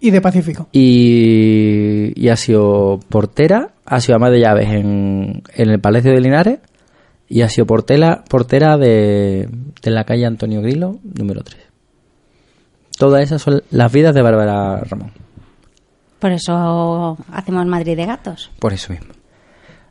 Y 0.00 0.10
de 0.10 0.20
Pacífico. 0.20 0.68
Y, 0.72 2.12
y 2.14 2.28
ha 2.28 2.36
sido 2.36 3.00
portera, 3.08 3.70
ha 3.84 4.00
sido 4.00 4.16
ama 4.16 4.30
de 4.30 4.40
llaves 4.40 4.68
en, 4.68 5.42
en 5.54 5.70
el 5.70 5.80
Palacio 5.80 6.12
de 6.12 6.20
Linares 6.20 6.58
y 7.30 7.42
ha 7.42 7.48
sido 7.48 7.64
portera, 7.64 8.24
portera 8.28 8.76
de, 8.76 9.48
de 9.82 9.90
la 9.90 10.04
calle 10.04 10.26
Antonio 10.26 10.60
Grillo, 10.60 10.96
número 11.16 11.42
3. 11.42 11.56
Todas 12.98 13.22
esas 13.22 13.40
son 13.40 13.62
las 13.70 13.90
vidas 13.92 14.14
de 14.14 14.20
Bárbara 14.20 14.80
Ramón. 14.80 15.12
Por 16.18 16.32
eso 16.32 17.16
hacemos 17.32 17.64
Madrid 17.66 17.96
de 17.96 18.04
gatos. 18.04 18.50
Por 18.58 18.72
eso 18.72 18.92
mismo. 18.92 19.14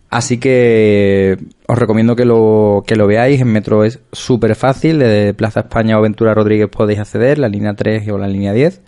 Así 0.10 0.38
que 0.38 1.38
os 1.66 1.78
recomiendo 1.78 2.16
que 2.16 2.26
lo, 2.26 2.84
que 2.86 2.98
lo 2.98 3.08
veáis. 3.08 3.40
En 3.40 3.48
metro 3.48 3.86
es 3.86 4.02
súper 4.12 4.56
fácil. 4.56 5.00
Desde 5.00 5.34
Plaza 5.34 5.62
España 5.62 5.98
o 5.98 6.02
Ventura 6.02 6.34
Rodríguez 6.34 6.68
podéis 6.70 7.00
acceder, 7.00 7.40
la 7.40 7.48
línea 7.48 7.74
3 7.74 8.10
o 8.10 8.18
la 8.18 8.28
línea 8.28 8.52
10. 8.52 8.82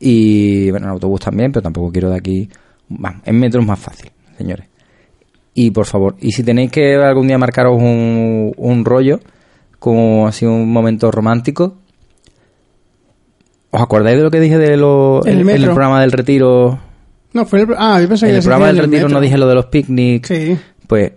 Y 0.00 0.70
bueno, 0.70 0.86
en 0.86 0.92
autobús 0.92 1.20
también, 1.20 1.52
pero 1.52 1.62
tampoco 1.62 1.92
quiero 1.92 2.08
de 2.08 2.16
aquí. 2.16 2.48
Bueno, 2.88 3.20
en 3.24 3.38
metro 3.38 3.60
es 3.60 3.66
más 3.66 3.78
fácil, 3.78 4.10
señores. 4.38 4.73
Y 5.54 5.70
por 5.70 5.86
favor, 5.86 6.16
y 6.20 6.32
si 6.32 6.42
tenéis 6.42 6.70
que 6.72 6.96
algún 6.96 7.28
día 7.28 7.38
marcaros 7.38 7.76
un, 7.80 8.52
un 8.56 8.84
rollo, 8.84 9.20
como 9.78 10.26
así 10.26 10.44
un 10.46 10.72
momento 10.72 11.10
romántico, 11.12 11.76
¿os 13.70 13.80
acordáis 13.80 14.16
de 14.16 14.22
lo 14.24 14.30
que 14.30 14.40
dije 14.40 14.58
de 14.58 14.76
lo, 14.76 15.24
El 15.24 15.48
el 15.48 15.64
programa 15.64 16.00
del 16.00 16.12
retiro? 16.12 16.78
No, 17.32 17.44
fue 17.46 17.60
el, 17.62 17.68
ah, 17.76 18.00
yo 18.00 18.08
pensé 18.08 18.26
En 18.26 18.32
que 18.32 18.36
el 18.38 18.42
programa 18.42 18.66
del 18.68 18.78
retiro 18.78 19.02
metro. 19.02 19.08
no 19.14 19.20
dije 19.20 19.38
lo 19.38 19.46
de 19.48 19.54
los 19.54 19.66
picnics. 19.66 20.28
Sí. 20.28 20.58
Pues 20.86 21.12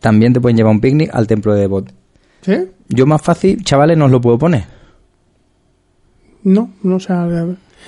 también 0.00 0.32
te 0.32 0.40
pueden 0.40 0.56
llevar 0.56 0.72
un 0.72 0.80
picnic 0.80 1.10
al 1.14 1.26
templo 1.26 1.54
de 1.54 1.60
Devot. 1.62 1.92
¿Sí? 2.42 2.56
Yo 2.88 3.06
más 3.06 3.22
fácil, 3.22 3.62
chavales, 3.64 3.96
no 3.96 4.06
os 4.06 4.10
lo 4.10 4.20
puedo 4.20 4.38
poner. 4.38 4.64
No, 6.42 6.70
no, 6.82 6.96
o 6.96 7.00
sea, 7.00 7.26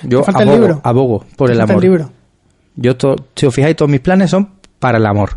Yo 0.05 0.23
falta 0.25 0.41
abogo, 0.43 0.55
el 0.55 0.61
libro. 0.63 0.81
abogo 0.85 1.25
por 1.37 1.51
el 1.51 1.61
amor. 1.61 1.83
libro. 1.83 2.11
Yo, 2.77 2.97
to- 2.97 3.17
si 3.35 3.45
os 3.47 3.55
fijáis, 3.55 3.77
todos 3.77 3.91
mis 3.91 4.01
planes 4.01 4.31
son 4.31 4.49
para 4.79 4.97
el 4.99 5.05
amor. 5.07 5.37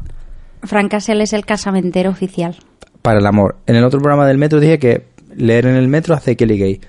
Frank 0.63 0.91
Castle 0.91 1.23
es 1.23 1.33
el 1.33 1.45
casamentero 1.45 2.09
oficial. 2.09 2.57
Para 3.01 3.19
el 3.19 3.25
amor. 3.25 3.57
En 3.65 3.75
el 3.75 3.83
otro 3.83 3.99
programa 3.99 4.27
del 4.27 4.37
metro 4.37 4.59
dije 4.59 4.77
que 4.79 5.05
leer 5.35 5.65
en 5.65 5.75
el 5.75 5.87
metro 5.87 6.15
hace 6.15 6.35
Kelly 6.35 6.57
Gay. 6.57 6.81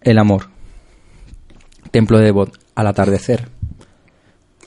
El 0.00 0.18
amor. 0.18 0.48
Templo 1.90 2.18
de 2.18 2.24
Devot. 2.24 2.52
Al 2.74 2.86
atardecer. 2.86 3.48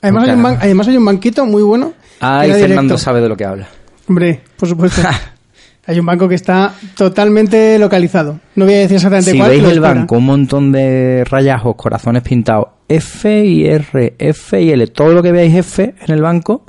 Además, 0.01 0.23
hay 0.25 0.29
un, 0.31 0.35
Nunca- 0.41 0.49
ban- 0.49 0.57
además 0.61 0.87
hay 0.87 0.97
un 0.97 1.05
banquito 1.05 1.45
muy 1.45 1.63
bueno. 1.63 1.89
que 2.19 2.25
Ay, 2.25 2.51
Fernando 2.51 2.81
directo. 2.83 2.97
sabe 2.99 3.21
de 3.21 3.29
lo 3.29 3.35
que 3.35 3.45
habla. 3.45 3.67
Hombre, 4.07 4.41
por 4.57 4.69
supuesto. 4.69 5.01
hay 5.87 5.99
un 5.99 6.05
banco 6.05 6.29
que 6.29 6.35
está 6.35 6.73
totalmente 6.95 7.77
localizado. 7.79 8.39
No 8.55 8.65
voy 8.65 8.75
a 8.75 8.79
decir 8.79 8.95
exactamente 8.97 9.31
Si 9.31 9.37
cuál. 9.37 9.49
veis 9.49 9.61
pero 9.61 9.71
el 9.71 9.77
espera. 9.79 9.93
banco, 9.95 10.17
un 10.17 10.25
montón 10.25 10.71
de 10.71 11.23
rayajos, 11.25 11.75
corazones 11.75 12.21
pintados, 12.21 12.67
F 12.87 13.43
y 13.45 13.65
R, 13.65 14.13
F 14.19 14.61
y 14.61 14.69
L, 14.69 14.87
todo 14.87 15.13
lo 15.13 15.23
que 15.23 15.31
veáis 15.31 15.55
F 15.55 15.95
en 15.99 16.13
el 16.13 16.21
banco 16.21 16.63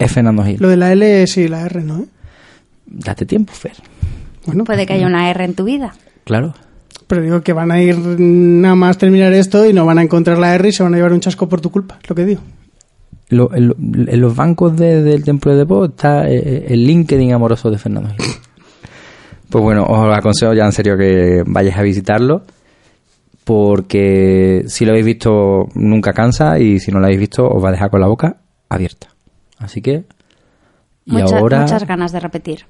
es 0.00 0.10
Fernando 0.12 0.42
Gil. 0.44 0.56
Lo 0.60 0.68
de 0.68 0.76
la 0.76 0.92
L, 0.92 1.26
sí, 1.28 1.46
la 1.48 1.62
R, 1.66 1.82
¿no? 1.82 2.00
¿Eh? 2.00 2.06
Date 2.86 3.24
tiempo, 3.26 3.52
Fer. 3.52 3.74
Bueno, 4.46 4.64
Puede 4.64 4.86
que 4.86 4.94
haya 4.94 5.06
una 5.06 5.30
R 5.30 5.44
en 5.44 5.54
tu 5.54 5.64
vida. 5.64 5.92
Claro. 6.24 6.54
pero 7.06 7.22
digo 7.22 7.40
que 7.42 7.52
van 7.52 7.70
a 7.72 7.80
ir 7.82 7.96
nada 7.98 8.74
más 8.76 8.96
terminar 8.98 9.32
esto 9.32 9.66
y 9.66 9.72
no 9.72 9.84
van 9.84 9.98
a 9.98 10.02
encontrar 10.02 10.38
la 10.38 10.54
R 10.54 10.68
y 10.68 10.72
se 10.72 10.82
van 10.82 10.94
a 10.94 10.96
llevar 10.96 11.12
un 11.12 11.20
chasco 11.20 11.48
por 11.48 11.60
tu 11.60 11.70
culpa, 11.70 11.98
es 12.02 12.08
lo 12.08 12.14
que 12.16 12.24
digo. 12.24 12.40
Lo- 13.30 13.54
en, 13.54 13.68
lo- 13.68 13.76
en 13.78 14.20
los 14.20 14.34
bancos 14.34 14.76
de- 14.76 15.02
del 15.02 15.22
Templo 15.24 15.52
de 15.52 15.58
Devot 15.58 15.90
está 15.90 16.28
eh, 16.28 16.66
el 16.68 16.84
LinkedIn 16.84 17.32
amoroso 17.32 17.70
de 17.70 17.78
Fernando 17.78 18.10
Gil. 18.10 18.26
Pues 19.50 19.62
bueno, 19.64 19.84
os 19.84 20.16
aconsejo 20.16 20.52
ya 20.54 20.64
en 20.64 20.72
serio 20.72 20.96
que 20.96 21.42
vayáis 21.46 21.76
a 21.76 21.82
visitarlo 21.82 22.42
porque 23.44 24.62
si 24.66 24.84
lo 24.84 24.92
habéis 24.92 25.06
visto 25.06 25.66
nunca 25.74 26.12
cansa 26.12 26.58
y 26.58 26.78
si 26.78 26.92
no 26.92 26.98
lo 27.00 27.06
habéis 27.06 27.20
visto 27.20 27.48
os 27.48 27.62
va 27.62 27.68
a 27.70 27.72
dejar 27.72 27.90
con 27.90 28.00
la 28.00 28.06
boca 28.06 28.36
abierta. 28.68 29.08
Así 29.60 29.80
que 29.80 30.04
y 31.04 31.12
Mucha- 31.12 31.38
ahora 31.38 31.60
Muchas 31.60 31.86
ganas 31.86 32.10
de 32.12 32.18
repetir. 32.20 32.66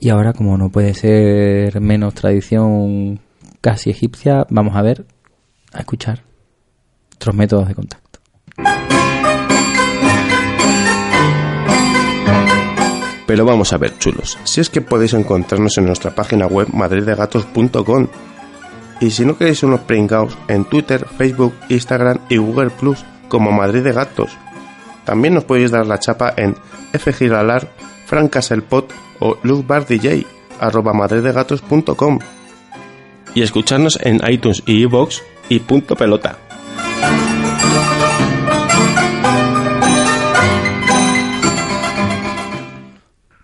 y 0.00 0.10
ahora 0.10 0.32
como 0.34 0.58
no 0.58 0.68
puede 0.68 0.92
ser 0.94 1.80
menos 1.80 2.12
tradición 2.14 3.20
casi 3.62 3.88
egipcia, 3.90 4.46
vamos 4.50 4.76
a 4.76 4.82
ver 4.82 5.06
a 5.72 5.78
escuchar 5.80 6.22
otros 7.16 7.34
métodos 7.34 7.68
de 7.68 7.74
contacto. 7.74 8.20
Pero 13.26 13.46
vamos 13.46 13.72
a 13.72 13.78
ver, 13.78 13.96
chulos, 13.98 14.38
si 14.44 14.60
es 14.60 14.68
que 14.68 14.82
podéis 14.82 15.14
encontrarnos 15.14 15.78
en 15.78 15.86
nuestra 15.86 16.14
página 16.14 16.46
web 16.46 16.68
madriddegatos.com 16.72 18.06
y 19.00 19.10
si 19.10 19.24
no 19.24 19.36
queréis 19.38 19.62
unos 19.62 19.80
pringaos 19.80 20.36
en 20.48 20.64
Twitter, 20.66 21.06
Facebook, 21.16 21.54
Instagram 21.70 22.18
y 22.28 22.36
Google 22.36 22.70
Plus 22.70 23.04
como 23.28 23.50
Madrid 23.50 23.82
de 23.82 23.92
Gatos. 23.92 24.30
También 25.04 25.34
nos 25.34 25.44
podéis 25.44 25.70
dar 25.70 25.86
la 25.86 25.98
chapa 25.98 26.32
en 26.36 26.56
fgiralar, 26.92 27.68
francaselpot 28.06 28.92
o 29.20 29.38
luzbardj 29.42 30.24
arroba 30.60 30.92
madriddegatos.com 30.92 32.18
y 33.34 33.42
escucharnos 33.42 33.98
en 34.02 34.20
iTunes 34.28 34.62
y 34.66 34.82
iVoox 34.82 35.20
y 35.48 35.60
punto 35.60 35.96
pelota. 35.96 36.38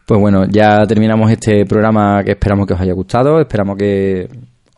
Pues 0.07 0.21
bueno, 0.21 0.45
ya 0.49 0.87
terminamos 0.89 1.31
este 1.31 1.65
programa 1.67 2.25
que 2.25 2.33
esperamos 2.33 2.67
que 2.67 2.75
os 2.75 2.81
haya 2.81 2.93
gustado, 2.93 3.41
esperamos 3.41 3.77
que 3.77 4.29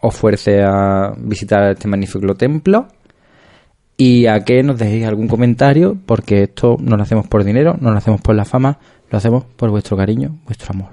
os 0.03 0.14
fuerce 0.14 0.62
a 0.62 1.14
visitar 1.16 1.71
este 1.71 1.88
magnífico 1.88 2.35
templo 2.35 2.87
y 3.96 4.26
a 4.26 4.40
que 4.40 4.62
nos 4.62 4.78
dejéis 4.78 5.05
algún 5.07 5.28
comentario, 5.28 5.96
porque 6.07 6.44
esto 6.44 6.76
no 6.81 6.96
lo 6.96 7.02
hacemos 7.02 7.26
por 7.28 7.44
dinero, 7.44 7.76
no 7.81 7.90
lo 7.90 7.98
hacemos 7.98 8.20
por 8.20 8.35
la 8.35 8.44
fama, 8.44 8.78
lo 9.11 9.18
hacemos 9.18 9.44
por 9.44 9.70
vuestro 9.70 9.96
cariño, 9.96 10.38
vuestro 10.46 10.72
amor. 10.72 10.90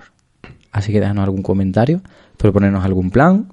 Así 0.72 0.92
que 0.92 1.00
déjanos 1.00 1.24
algún 1.24 1.42
comentario, 1.42 2.02
proponernos 2.38 2.86
algún 2.86 3.10
plan, 3.10 3.48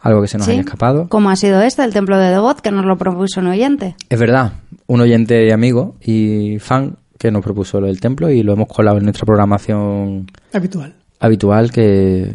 algo 0.00 0.22
que 0.22 0.28
se 0.28 0.38
nos 0.38 0.46
¿Sí? 0.46 0.52
haya 0.52 0.60
escapado. 0.60 1.08
Como 1.08 1.30
ha 1.30 1.36
sido 1.36 1.60
este, 1.62 1.84
el 1.84 1.92
templo 1.92 2.16
de 2.18 2.30
Devot, 2.30 2.60
que 2.60 2.70
nos 2.70 2.84
lo 2.84 2.96
propuso 2.96 3.40
un 3.40 3.48
oyente. 3.48 3.96
Es 4.08 4.18
verdad, 4.18 4.52
un 4.86 5.00
oyente 5.00 5.46
y 5.46 5.50
amigo 5.50 5.96
y 6.00 6.58
fan 6.60 6.96
que 7.18 7.30
nos 7.30 7.42
propuso 7.42 7.80
lo 7.80 7.86
del 7.86 8.00
templo 8.00 8.30
y 8.30 8.42
lo 8.42 8.52
hemos 8.52 8.68
colado 8.68 8.98
en 8.98 9.04
nuestra 9.04 9.24
programación 9.24 10.26
Habitual. 10.52 10.94
habitual 11.18 11.72
que 11.72 12.32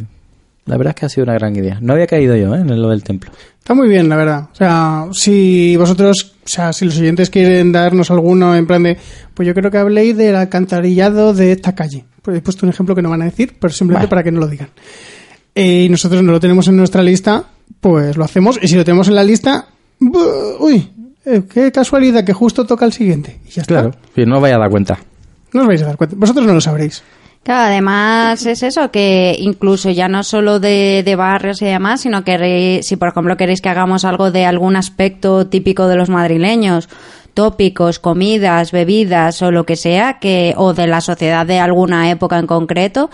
la 0.66 0.78
verdad 0.78 0.94
es 0.96 1.00
que 1.00 1.06
ha 1.06 1.10
sido 1.10 1.24
una 1.24 1.34
gran 1.34 1.56
idea. 1.56 1.80
No 1.82 1.94
había 1.94 2.08
caído 2.08 2.36
yo 2.36 2.54
¿eh? 2.56 2.60
en 2.60 2.82
lo 2.82 2.90
del 2.90 3.04
templo. 3.04 3.32
Está 3.58 3.74
muy 3.74 3.90
bien, 3.90 4.10
la 4.10 4.16
verdad. 4.16 4.50
O 4.52 4.56
sea, 4.56 5.08
si 5.12 5.76
vosotros, 5.76 6.36
o 6.44 6.48
sea, 6.48 6.72
si 6.74 6.86
los 6.86 6.98
oyentes 6.98 7.30
quieren 7.30 7.72
darnos 7.72 8.12
alguno 8.12 8.56
en 8.56 8.68
plan 8.68 8.84
de, 8.84 8.98
pues 9.34 9.48
yo 9.48 9.54
creo 9.54 9.72
que 9.72 9.78
habléis 9.78 10.16
del 10.18 10.36
alcantarillado 10.36 11.34
de 11.34 11.52
esta 11.52 11.74
calle. 11.74 12.06
Pues 12.22 12.38
he 12.38 12.42
puesto 12.42 12.66
un 12.66 12.72
ejemplo 12.72 12.96
que 12.96 13.02
no 13.02 13.10
van 13.10 13.24
a 13.24 13.26
decir, 13.26 13.56
pero 13.60 13.74
simplemente 13.74 14.06
Vale. 14.06 14.10
para 14.10 14.24
que 14.24 14.32
no 14.32 14.40
lo 14.40 14.48
digan. 14.48 14.70
Eh, 15.56 15.84
y 15.86 15.90
nosotros 15.90 16.24
no 16.24 16.32
lo 16.32 16.40
tenemos 16.40 16.68
en 16.68 16.78
nuestra 16.78 17.04
lista, 17.04 17.44
pues 17.80 18.16
lo 18.18 18.24
hacemos. 18.24 18.60
Y 18.62 18.68
si 18.68 18.76
lo 18.76 18.86
tenemos 18.86 19.08
en 19.08 19.16
la 19.16 19.24
lista, 19.24 19.68
uy, 20.00 20.90
eh, 21.26 21.44
qué 21.52 21.72
casualidad 21.72 22.24
que 22.24 22.34
justo 22.34 22.66
toca 22.66 22.86
el 22.86 22.94
siguiente. 22.94 23.40
Y 23.46 23.50
ya 23.50 23.62
está. 23.64 23.82
Claro, 23.82 23.96
que 24.16 24.26
no 24.26 24.38
os 24.38 24.42
vaya 24.42 24.56
a 24.56 24.60
dar 24.60 24.70
cuenta. 24.70 25.00
No 25.54 25.62
os 25.62 25.68
vais 25.68 25.82
a 25.82 25.88
dar 25.88 25.98
cuenta. 25.98 26.16
Vosotros 26.18 26.46
no 26.46 26.54
lo 26.54 26.62
sabréis. 26.62 27.04
Claro, 27.44 27.72
además 27.72 28.46
es 28.46 28.64
eso, 28.64 28.92
que 28.92 29.36
incluso 29.40 29.90
ya 29.90 30.08
no 30.08 30.24
solo 30.24 30.60
de, 30.60 31.02
de 31.04 31.16
barrios 31.16 31.62
y 31.62 31.66
demás, 31.66 32.02
sino 32.02 32.24
que 32.24 32.38
re- 32.38 32.80
si 32.84 32.96
por 32.98 33.10
ejemplo 33.10 33.38
queréis 33.38 33.62
que 33.62 33.70
hagamos 33.70 34.06
algo 34.06 34.32
de 34.32 34.46
algún 34.46 34.76
aspecto 34.76 35.48
típico 35.48 35.88
de 35.88 35.96
los 35.96 36.10
madrileños, 36.10 36.88
tópicos, 37.34 38.00
comidas, 38.00 38.72
bebidas 38.72 39.42
o 39.42 39.52
lo 39.52 39.66
que 39.66 39.76
sea, 39.76 40.20
que 40.20 40.54
o 40.58 40.74
de 40.74 40.88
la 40.88 41.02
sociedad 41.02 41.46
de 41.46 41.60
alguna 41.60 42.12
época 42.12 42.38
en 42.38 42.46
concreto, 42.48 43.10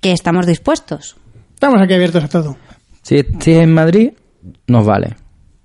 que 0.00 0.12
estamos 0.12 0.46
dispuestos. 0.46 1.16
Estamos 1.54 1.80
aquí 1.80 1.94
abiertos 1.94 2.24
a 2.24 2.28
todo. 2.28 2.56
Si, 3.02 3.22
si 3.40 3.52
es 3.52 3.58
en 3.58 3.72
Madrid, 3.72 4.10
nos 4.66 4.84
vale. 4.84 5.14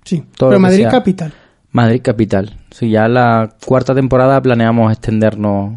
Sí. 0.04 0.22
Todo 0.36 0.50
pero 0.50 0.60
Madrid 0.60 0.82
sea. 0.82 0.90
capital. 0.90 1.32
Madrid 1.72 2.00
capital. 2.02 2.56
Si 2.70 2.90
ya 2.90 3.08
la 3.08 3.50
cuarta 3.66 3.94
temporada 3.94 4.40
planeamos 4.40 4.90
extendernos 4.92 5.74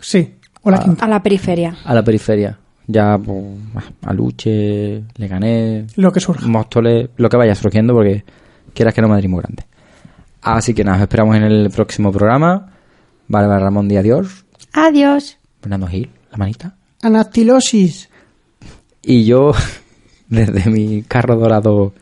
Sí. 0.00 0.34
O 0.64 0.70
la 0.70 0.78
quinta. 0.78 1.04
A 1.04 1.08
la 1.08 1.22
periferia. 1.22 1.76
a 1.84 1.94
la 1.94 2.02
periferia. 2.02 2.58
Ya 2.86 3.16
pues, 3.18 3.84
Aluche, 4.02 5.04
Leganés, 5.16 5.96
Lo 5.96 6.12
que 6.12 6.20
surja. 6.20 6.46
Móstoles, 6.46 7.08
lo 7.16 7.28
que 7.28 7.36
vaya 7.36 7.54
surgiendo 7.54 7.94
porque 7.94 8.24
quieras 8.74 8.92
que 8.92 9.00
no 9.00 9.08
Madrid 9.08 9.28
muy 9.28 9.40
grande. 9.42 9.64
Así 10.42 10.74
que 10.74 10.84
nada, 10.84 10.96
os 10.98 11.02
esperamos 11.02 11.36
en 11.36 11.44
el 11.44 11.70
próximo 11.70 12.12
programa. 12.12 12.70
Bárbara 13.28 13.60
Ramón 13.60 13.88
Díaz 13.88 14.04
Dios, 14.04 14.44
Adiós. 14.74 15.38
Fernando 15.62 15.86
Gil, 15.86 16.10
la 16.30 16.36
manita. 16.36 16.76
Anactilosis. 17.02 18.10
Y 19.02 19.24
yo, 19.24 19.52
desde 20.28 20.68
mi 20.70 21.02
carro 21.02 21.36
dorado, 21.36 21.94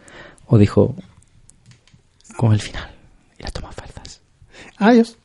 os 0.47 0.59
dijo 0.59 0.97
con 2.37 2.53
el 2.53 2.61
final 2.61 2.91
y 3.39 3.43
las 3.43 3.53
tomas 3.53 3.75
falsas. 3.75 4.21
Adiós. 4.79 5.17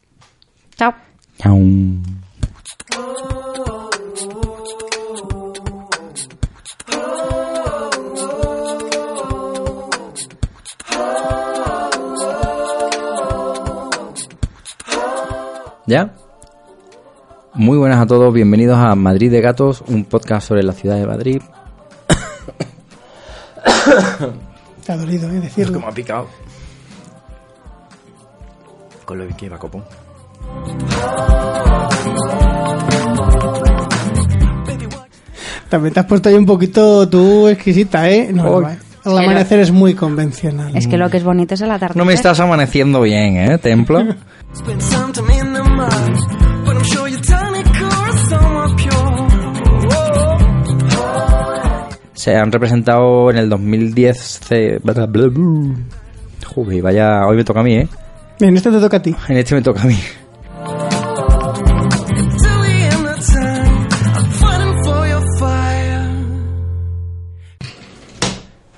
Chao. 0.76 0.94
Chao. 1.40 1.58
¿Ya? 15.88 16.12
Muy 17.54 17.78
buenas 17.78 18.02
a 18.02 18.06
todos, 18.06 18.34
bienvenidos 18.34 18.78
a 18.78 18.94
Madrid 18.94 19.32
de 19.32 19.40
Gatos, 19.40 19.82
un 19.88 20.04
podcast 20.04 20.50
sobre 20.50 20.62
la 20.62 20.74
ciudad 20.74 20.98
de 20.98 21.08
Madrid. 21.08 21.42
Te 24.86 24.92
ha 24.92 24.98
dolido, 24.98 25.30
¿eh? 25.30 25.40
Decirlo. 25.40 25.82
ha 25.88 25.92
picado. 25.92 26.28
Con 29.06 29.20
lo 29.20 29.38
que 29.38 29.46
iba 29.46 29.58
copón. 29.58 29.86
También 35.70 35.94
te 35.94 36.02
has 36.02 36.06
puesto 36.06 36.28
ahí 36.28 36.36
un 36.36 36.46
poquito 36.46 37.08
tú 37.08 37.48
exquisita, 37.48 38.10
¿eh? 38.10 38.34
No, 38.34 38.60
no, 38.60 38.70
eh. 38.70 38.78
el 39.06 39.18
amanecer 39.18 39.62
es 39.62 39.72
muy 39.72 39.94
convencional. 39.94 40.76
Es 40.76 40.88
que 40.88 40.98
lo 40.98 41.10
que 41.10 41.16
es 41.16 41.24
bonito 41.24 41.54
es 41.54 41.62
el 41.62 41.72
atardecer. 41.72 41.98
No 41.98 42.04
me 42.04 42.14
estás 42.14 42.42
amaneciendo 42.42 43.00
bien, 43.02 43.38
¿eh, 43.38 43.58
Templo? 43.58 44.00
Se 52.14 52.36
han 52.36 52.52
representado 52.52 53.30
en 53.32 53.38
el 53.38 53.50
2010. 53.50 54.40
ce- 54.48 54.80
bla, 54.84 54.94
bla, 54.94 55.06
bla, 55.06 55.28
bla. 55.28 55.76
Joder, 56.46 56.82
vaya, 56.82 57.26
hoy 57.28 57.38
me 57.38 57.44
toca 57.44 57.60
a 57.60 57.64
mí, 57.64 57.76
¿eh? 57.76 57.88
Bien, 58.40 58.56
este 58.56 58.72
te 58.72 58.80
toca 58.80 58.98
a 58.98 59.02
ti. 59.02 59.16
En 59.30 59.38
este 59.38 59.56
me 59.56 59.62
toca 59.62 59.82
a 59.82 59.86
mí. 59.86 59.98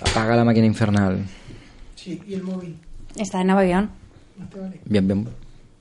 Apaga 0.02 0.36
la 0.36 0.44
máquina 0.44 0.66
infernal. 0.66 1.26
Sí, 1.96 2.22
y 2.28 2.34
el 2.36 2.44
móvil. 2.44 2.76
Está 3.16 3.42
en 3.42 3.50
avión. 3.50 3.90
Bien, 4.86 5.08
bien. 5.08 5.28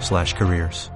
slash 0.00 0.34
careers. 0.34 0.90